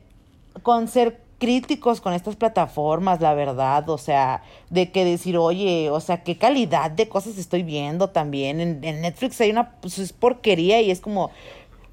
[0.63, 5.99] con ser críticos con estas plataformas, la verdad, o sea, de que decir, oye, o
[5.99, 8.61] sea, qué calidad de cosas estoy viendo también.
[8.61, 11.33] En, en Netflix hay una, pues es porquería y es como,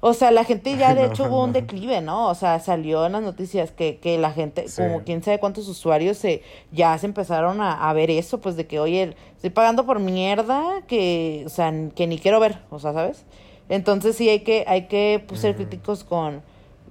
[0.00, 2.28] o sea, la gente ya de hecho hubo un declive, ¿no?
[2.28, 4.80] O sea, salió en las noticias que, que la gente, Sí.
[4.82, 6.42] como quién sabe cuántos usuarios se,
[6.72, 10.62] ya se empezaron a, a ver eso, pues de que, oye, estoy pagando por mierda
[10.86, 13.24] que, o sea, que ni quiero ver, o sea, ¿sabes?
[13.68, 16.42] Entonces sí hay que, hay que pues, ser críticos con,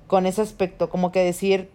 [0.08, 1.70] con ese aspecto, como que decir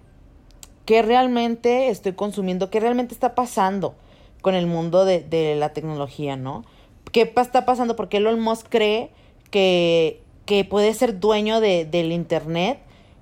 [0.87, 3.95] qué realmente estoy consumiendo, qué realmente está pasando
[4.41, 6.65] con el mundo de, de la tecnología, ¿no?
[7.13, 7.97] ¿Qué pa- está pasando?
[7.97, 9.11] Porque Elon Musk cree
[9.51, 12.79] que, que puede ser dueño de, del Internet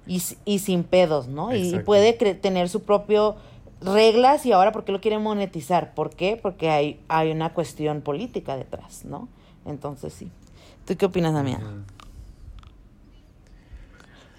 [0.06, 1.54] y, y sin pedos, ¿no?
[1.54, 3.36] Y- puede cre- tener su propio
[3.80, 5.94] reglas y ahora ¿por qué lo quiere monetizar?
[5.94, 6.38] ¿Por qué?
[6.40, 9.28] Porque hay, hay una cuestión política detrás, ¿no?
[9.66, 10.30] Entonces sí.
[10.86, 11.62] ¿Tú qué opinas, Damián?
[11.62, 11.82] Ujú.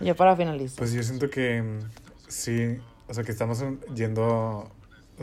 [0.06, 0.78] Ya para finalizar.
[0.80, 1.80] Pues yo siento que mm,
[2.28, 2.78] sí,
[3.08, 4.70] o sea que estamos en- yendo,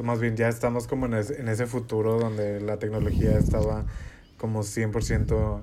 [0.03, 3.85] más bien ya estamos como en ese, en ese futuro donde la tecnología estaba
[4.39, 5.63] como 100%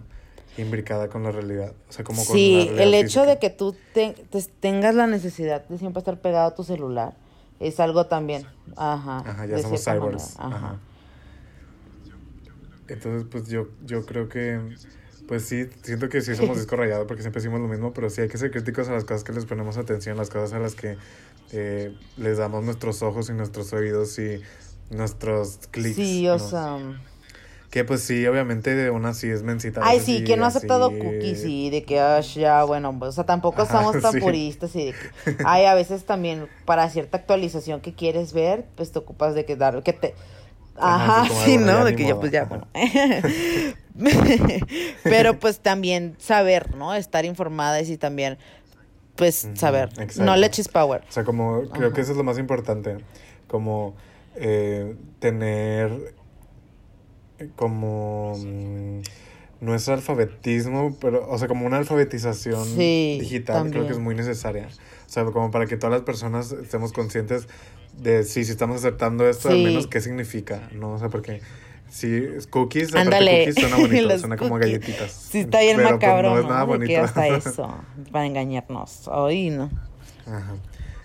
[0.58, 1.74] imbricada con la realidad.
[1.90, 3.26] O sea, como con la Sí, realidad el hecho física.
[3.26, 7.14] de que tú te- te- tengas la necesidad de siempre estar pegado a tu celular
[7.60, 8.46] es algo también.
[8.76, 9.18] Ajá.
[9.20, 10.36] Ajá, ya somos cyborgs.
[10.40, 10.80] Ajá.
[12.88, 14.60] Entonces, pues yo, yo creo que,
[15.28, 18.22] pues sí, siento que sí somos disco rayado porque siempre decimos lo mismo, pero sí
[18.22, 20.76] hay que ser críticos a las cosas que les ponemos atención, las cosas a las
[20.76, 20.98] que
[21.52, 24.42] eh, les damos nuestros ojos y nuestros oídos y
[24.90, 25.96] nuestros clics.
[25.96, 26.48] Sí, o ¿no?
[26.50, 26.78] sea.
[27.70, 29.82] Que pues sí, obviamente de una sí es mensita.
[29.82, 31.44] a Ay, sí, ¿quién no ha así, aceptado cookies?
[31.44, 34.20] Y de que, "Ash, ya, bueno, pues, o sea, tampoco Ajá, estamos tan sí.
[34.22, 38.92] puristas y de que, ay, a veces también para cierta actualización que quieres ver, pues
[38.94, 40.16] te ocupas de que dar, que te...
[40.80, 41.84] Ajá, sí, ¿no?
[41.84, 42.68] De que ya, pues ya, bueno.
[45.04, 46.94] Pero pues también saber, ¿no?
[46.94, 48.38] Estar informadas y también,
[49.16, 49.90] pues, saber.
[49.90, 50.22] exacto.
[50.24, 51.02] Knowledge is power.
[51.10, 51.96] O sea, como creo Ajá.
[51.96, 52.98] que eso es lo más importante,
[53.48, 53.96] como
[54.36, 56.14] eh, tener
[57.56, 59.02] como mm,
[59.62, 64.04] nuestro alfabetismo, pero, o sea, como una alfabetización Sí, digital, creo que es también.
[64.04, 64.68] muy necesaria.
[64.68, 67.48] O sea, como para que todas las personas estemos conscientes
[67.98, 69.64] de sí, si estamos aceptando esto, al Sí.
[69.64, 70.94] menos qué significa, ¿no?
[70.94, 71.42] O sea, porque
[71.90, 73.46] si es cookies, Ándale.
[73.46, 74.72] cookies suena bonito, suena como cookies.
[74.74, 75.12] galletitas.
[75.12, 76.42] Sí, está bien Pero, pues, macabro, no ¿no?
[76.42, 77.02] es nada que bonito.
[77.02, 77.78] hasta eso,
[78.12, 79.08] para engañarnos.
[79.12, 79.72] Ay, no.
[80.28, 80.56] Ajá.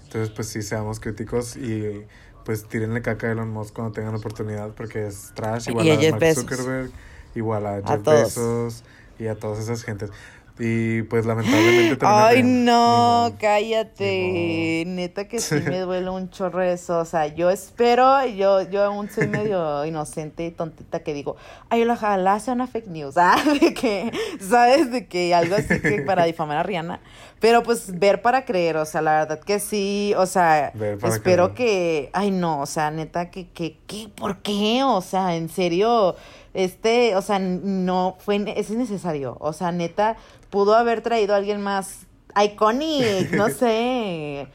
[0.04, 2.04] Entonces, pues sí, seamos críticos y
[2.44, 6.10] pues tírenle caca a Elon Musk cuando tengan oportunidad porque es trash, igual Y a
[6.10, 6.34] Mark.
[6.34, 6.90] Zuckerberg,
[7.34, 8.04] igual a Jeff.
[8.04, 8.84] Bezos
[9.18, 10.10] y a todas esas gentes.
[10.58, 12.36] Y pues lamentablemente también...
[12.36, 14.84] Ay, no, cállate.
[14.86, 16.98] Neta que sí me duele un chorro eso.
[16.98, 21.36] O sea, yo espero, yo, yo aún soy medio inocente y tontita que digo,
[21.70, 23.14] ay, ojalá sea una fake news.
[23.24, 24.90] Ah, de que, ¿sabes?
[24.90, 27.00] De que algo así que para difamar a Rihanna.
[27.38, 31.54] Pero pues ver para creer, o sea, la verdad que sí, o sea, espero creer.
[31.54, 34.82] que, ay no, o sea, neta que, que, que, ¿por qué?
[34.84, 36.14] O sea, en serio,
[36.54, 40.16] este, o sea, no fue, es necesario, o sea, neta,
[40.52, 42.06] pudo haber traído a alguien más
[42.40, 44.46] iconic, no sé.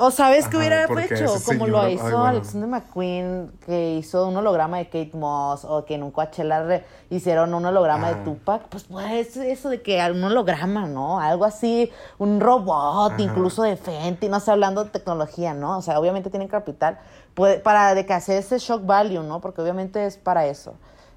[0.00, 2.26] O sabes Ajá, hubiera porque hecho, como lo ay, hizo bueno.
[2.26, 6.84] Alexander McQueen, que hizo un holograma de Kate Moss, o que en un Coachella re-
[7.10, 8.18] hicieron un holograma Ajá.
[8.18, 11.18] de Tupac, pues pues eso de que un holograma, ¿no?
[11.18, 13.22] Algo así, un robot, Ajá.
[13.24, 15.78] incluso de Fenty, no sé, hablando de tecnología, ¿no?
[15.78, 17.00] O sea, obviamente tienen capital
[17.34, 19.40] puede- para de que hacer ese shock value, ¿no?
[19.40, 20.74] Porque obviamente es para eso.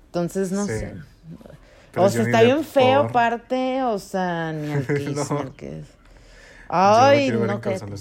[0.08, 0.72] Entonces, no Sí.
[0.80, 0.96] sé.
[1.98, 4.86] O sea, está bien feo aparte, o sea, ni al
[5.16, 5.52] No.
[6.74, 7.60] Ay, no,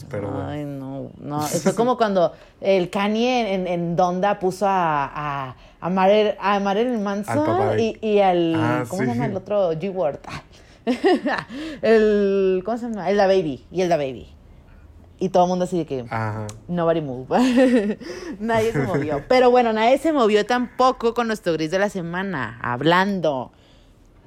[0.08, 0.48] pero bueno.
[0.48, 1.40] Ay, no, no.
[1.62, 7.02] Fue como cuando el Kanye en, en Donda puso a, a, a, Marilyn, a Marilyn
[7.02, 8.54] Manson y, y al.
[8.54, 9.08] Ah, ¿Cómo sí.
[9.08, 9.72] se llama el otro?
[9.72, 10.20] G-Word.
[11.82, 12.62] el.
[12.64, 13.10] ¿Cómo se llama?
[13.10, 13.66] El Da Baby.
[13.72, 14.28] Y el Da Baby.
[15.18, 16.04] Y todo el mundo así de que.
[16.08, 16.46] Ajá.
[16.68, 17.26] Nobody move.
[18.38, 19.20] nadie se movió.
[19.28, 22.60] Pero bueno, nadie se movió tampoco con nuestro gris de la semana.
[22.62, 23.50] Hablando.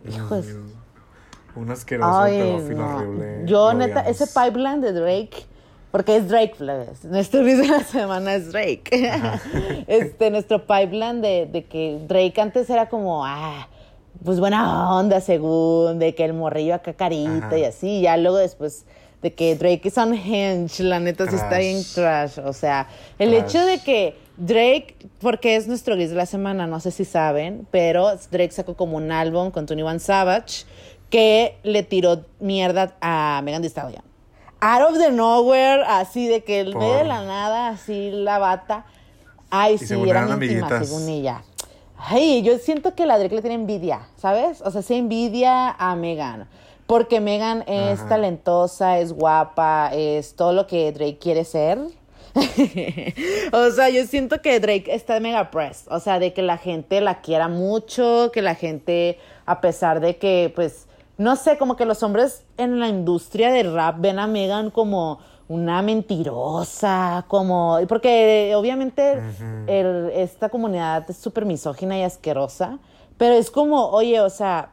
[0.10, 2.98] Hijo de su- Mm, Un asqueroso Ay, pedófilo no.
[2.98, 3.42] horrible.
[3.46, 4.22] Yo, neta, odiamos.
[4.22, 5.46] ese pipeline de Drake,
[5.92, 7.06] porque es Drake, plebes.
[7.06, 8.84] Nuestro gris de la semana es Drake.
[9.88, 13.68] este, nuestro pipeline de, de que Drake antes era como, ah,
[14.26, 17.58] pues buena onda, según, de que el morrillo acá carita Ajá.
[17.58, 18.02] y así.
[18.02, 18.86] Ya luego después
[19.24, 22.40] de que Drake es unhinged, la neta sí está bien trash.
[22.44, 23.44] O sea, el Trash.
[23.44, 27.66] hecho de que Drake, porque es nuestro gris de la semana, no sé si saben,
[27.72, 30.66] pero Drake sacó como un álbum con 21 Savage
[31.10, 34.04] que le tiró mierda a Megan Thee Stallion.
[34.60, 38.86] Out of the nowhere, así de que en medio de la nada, así la bata.
[39.50, 41.44] Ay, sí, eran íntimas, según ella.
[41.98, 44.62] Ay, yo siento que la Drake le tiene envidia, ¿sabes?
[44.62, 46.48] O sea, se envidia a Megan.
[46.88, 48.10] Porque Megan es Ajá.
[48.10, 51.80] talentosa, es guapa, es todo lo que Drake quiere ser.
[53.54, 55.92] o sea, yo siento que Drake está mega pressed.
[55.92, 60.18] O sea, de que la gente la quiera mucho, que la gente, a pesar de
[60.18, 64.28] que, pues, no sé, como que los hombres en la industria de rap ven a
[64.28, 67.78] Megan como una mentirosa, como...
[67.88, 69.22] Porque obviamente
[69.68, 72.80] el- esta comunidad es súper misógina y asquerosa,
[73.18, 74.70] pero es como, oye, o sea,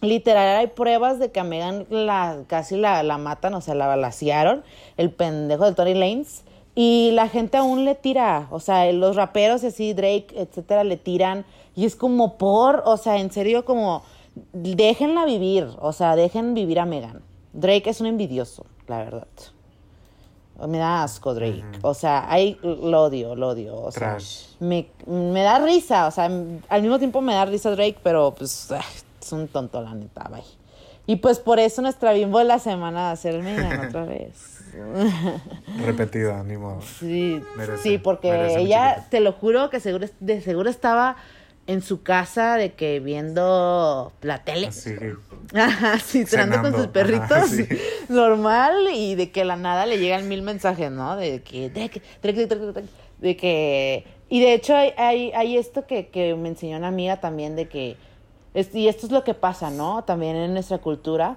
[0.00, 3.86] literal hay pruebas de que a Megan la, casi la, la matan, o sea, la
[3.86, 4.62] balacearon,
[4.96, 6.42] el pendejo de Tory Lanez,
[6.74, 10.96] y la gente aún le tira, o sea, los raperos y así, Drake, etcétera, le
[10.96, 11.44] tiran,
[11.74, 14.02] y es como por, o sea, en serio, como,
[14.52, 17.22] déjenla vivir, o sea, dejen vivir a Megan.
[17.52, 19.26] Drake es un envidioso, la verdad.
[20.68, 21.64] Me da asco Drake.
[21.80, 23.80] O sea, ahí lo odio, lo odio.
[23.80, 24.18] O sea,
[24.58, 26.06] me, me da risa.
[26.06, 26.26] O sea,
[26.68, 28.68] al mismo tiempo me da risa Drake, pero pues
[29.20, 30.42] es un tonto, la neta, bye.
[31.06, 34.58] Y pues por eso nuestra bimbo de la semana va a ser Megan otra vez.
[35.84, 36.80] Repetida, ni modo.
[36.82, 41.16] Sí, Merece, sí, porque ella, te lo juro que seguro, de seguro estaba
[41.66, 44.68] en su casa de que viendo la tele.
[44.68, 44.94] Así.
[45.54, 47.66] Ajá, sí, cenando con sus perritos, ajá, sí.
[48.08, 51.16] normal, y de que la nada le llegan mil mensajes, ¿no?
[51.16, 52.84] De que, de que, de que, de que,
[53.18, 57.18] de que- y de hecho hay, hay, hay esto que, que me enseñó una amiga
[57.20, 57.96] también de que,
[58.54, 60.04] es- y esto es lo que pasa, ¿no?
[60.04, 61.36] También en nuestra cultura,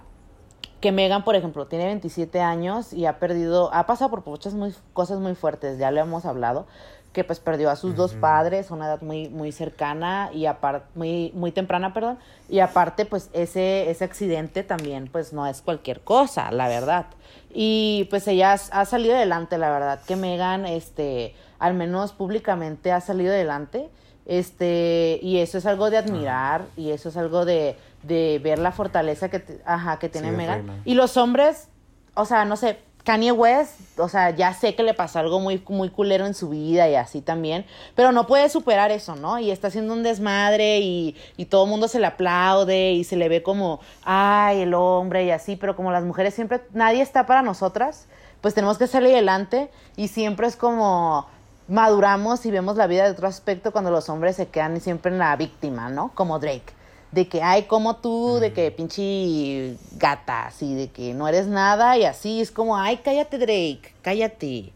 [0.79, 4.73] que Megan, por ejemplo, tiene 27 años y ha perdido, ha pasado por muchas muy,
[4.93, 6.65] cosas muy fuertes, ya lo hemos hablado,
[7.13, 10.87] que pues perdió a sus dos padres a una edad muy, muy cercana y aparte,
[10.95, 12.17] muy, muy temprana, perdón,
[12.49, 17.05] y aparte pues ese, ese accidente también pues no es cualquier cosa, la verdad.
[17.53, 22.99] Y pues ella ha salido adelante, la verdad, que Megan, este, al menos públicamente ha
[22.99, 23.89] salido adelante.
[24.25, 28.71] Este, y eso es algo de admirar, y eso es algo de, de ver la
[28.71, 30.81] fortaleza que, te- ajá, que tiene Sí, Megan.
[30.85, 31.67] Y los hombres,
[32.15, 35.61] o sea, no sé, Kanye West, o sea, ya sé que le pasó algo muy,
[35.67, 39.39] muy culero en su vida y así también, pero no puede superar eso, ¿no?
[39.39, 43.17] Y está haciendo un desmadre y, y todo el mundo se le aplaude y se
[43.17, 47.25] le ve como, ay, el hombre y así, pero como las mujeres siempre, nadie está
[47.25, 48.07] para nosotras,
[48.39, 51.27] pues tenemos que salir adelante y siempre es como
[51.67, 55.19] maduramos y vemos la vida de otro aspecto cuando los hombres se quedan siempre en
[55.19, 56.11] la víctima, ¿no?
[56.13, 56.73] Como Drake.
[57.11, 61.95] De que, ay, como tú, de que pinche gata, así, de que no eres nada
[61.97, 62.41] y así.
[62.41, 64.73] Es como, ay, cállate, Drake, cállate.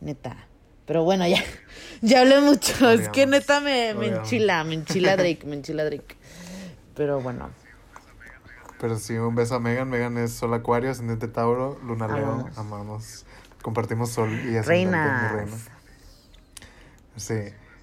[0.00, 0.46] Neta.
[0.86, 1.42] Pero bueno, ya,
[2.00, 2.90] ya hablé mucho.
[2.90, 6.16] Es que neta me, enchila, me enchila Drake, me enchila Drake.
[6.94, 7.50] Pero bueno,
[8.80, 9.88] Pero sí, un beso a Megan.
[9.88, 12.50] Megan es Sol Acuario, ascendente Tauro, Luna León.
[12.56, 13.26] Amamos.
[13.62, 14.64] Compartimos Sol y ascendente.
[14.64, 15.32] mi reinas.
[15.32, 15.56] reina.
[17.16, 17.34] Sí.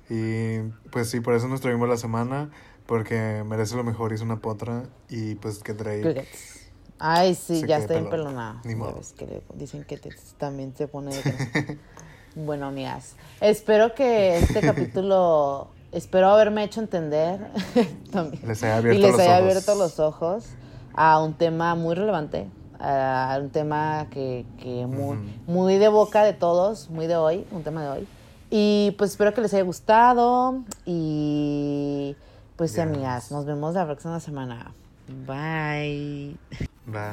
[0.09, 0.59] Y
[0.91, 2.49] pues sí, por eso nos traímos la semana.
[2.85, 4.83] Porque merece lo mejor, hizo una potra.
[5.09, 6.01] Y pues que Drake.
[6.01, 6.69] Crickets.
[6.99, 8.27] Ay, sí, ya quede está bien pelón.
[8.27, 8.61] pelonada.
[8.65, 8.95] Ni modo.
[8.95, 11.77] ves que le- dicen que te- también se pone de
[12.35, 17.39] Bueno, amigas, espero que este capítulo, espero haberme hecho entender
[18.11, 19.41] también, Les haya abierto y les los haya ojos.
[19.41, 20.45] abierto los ojos
[20.93, 22.47] a un tema muy relevante,
[22.79, 25.17] a un tema que, que muy,
[25.47, 28.07] muy de boca de todos, muy de hoy, un tema de hoy.
[28.53, 32.15] Y pues espero que les haya gustado y
[32.57, 32.85] pues sí, Yes.
[32.85, 34.73] amigas, nos vemos la próxima semana.
[35.25, 36.35] Bye.
[36.85, 37.11] Bye.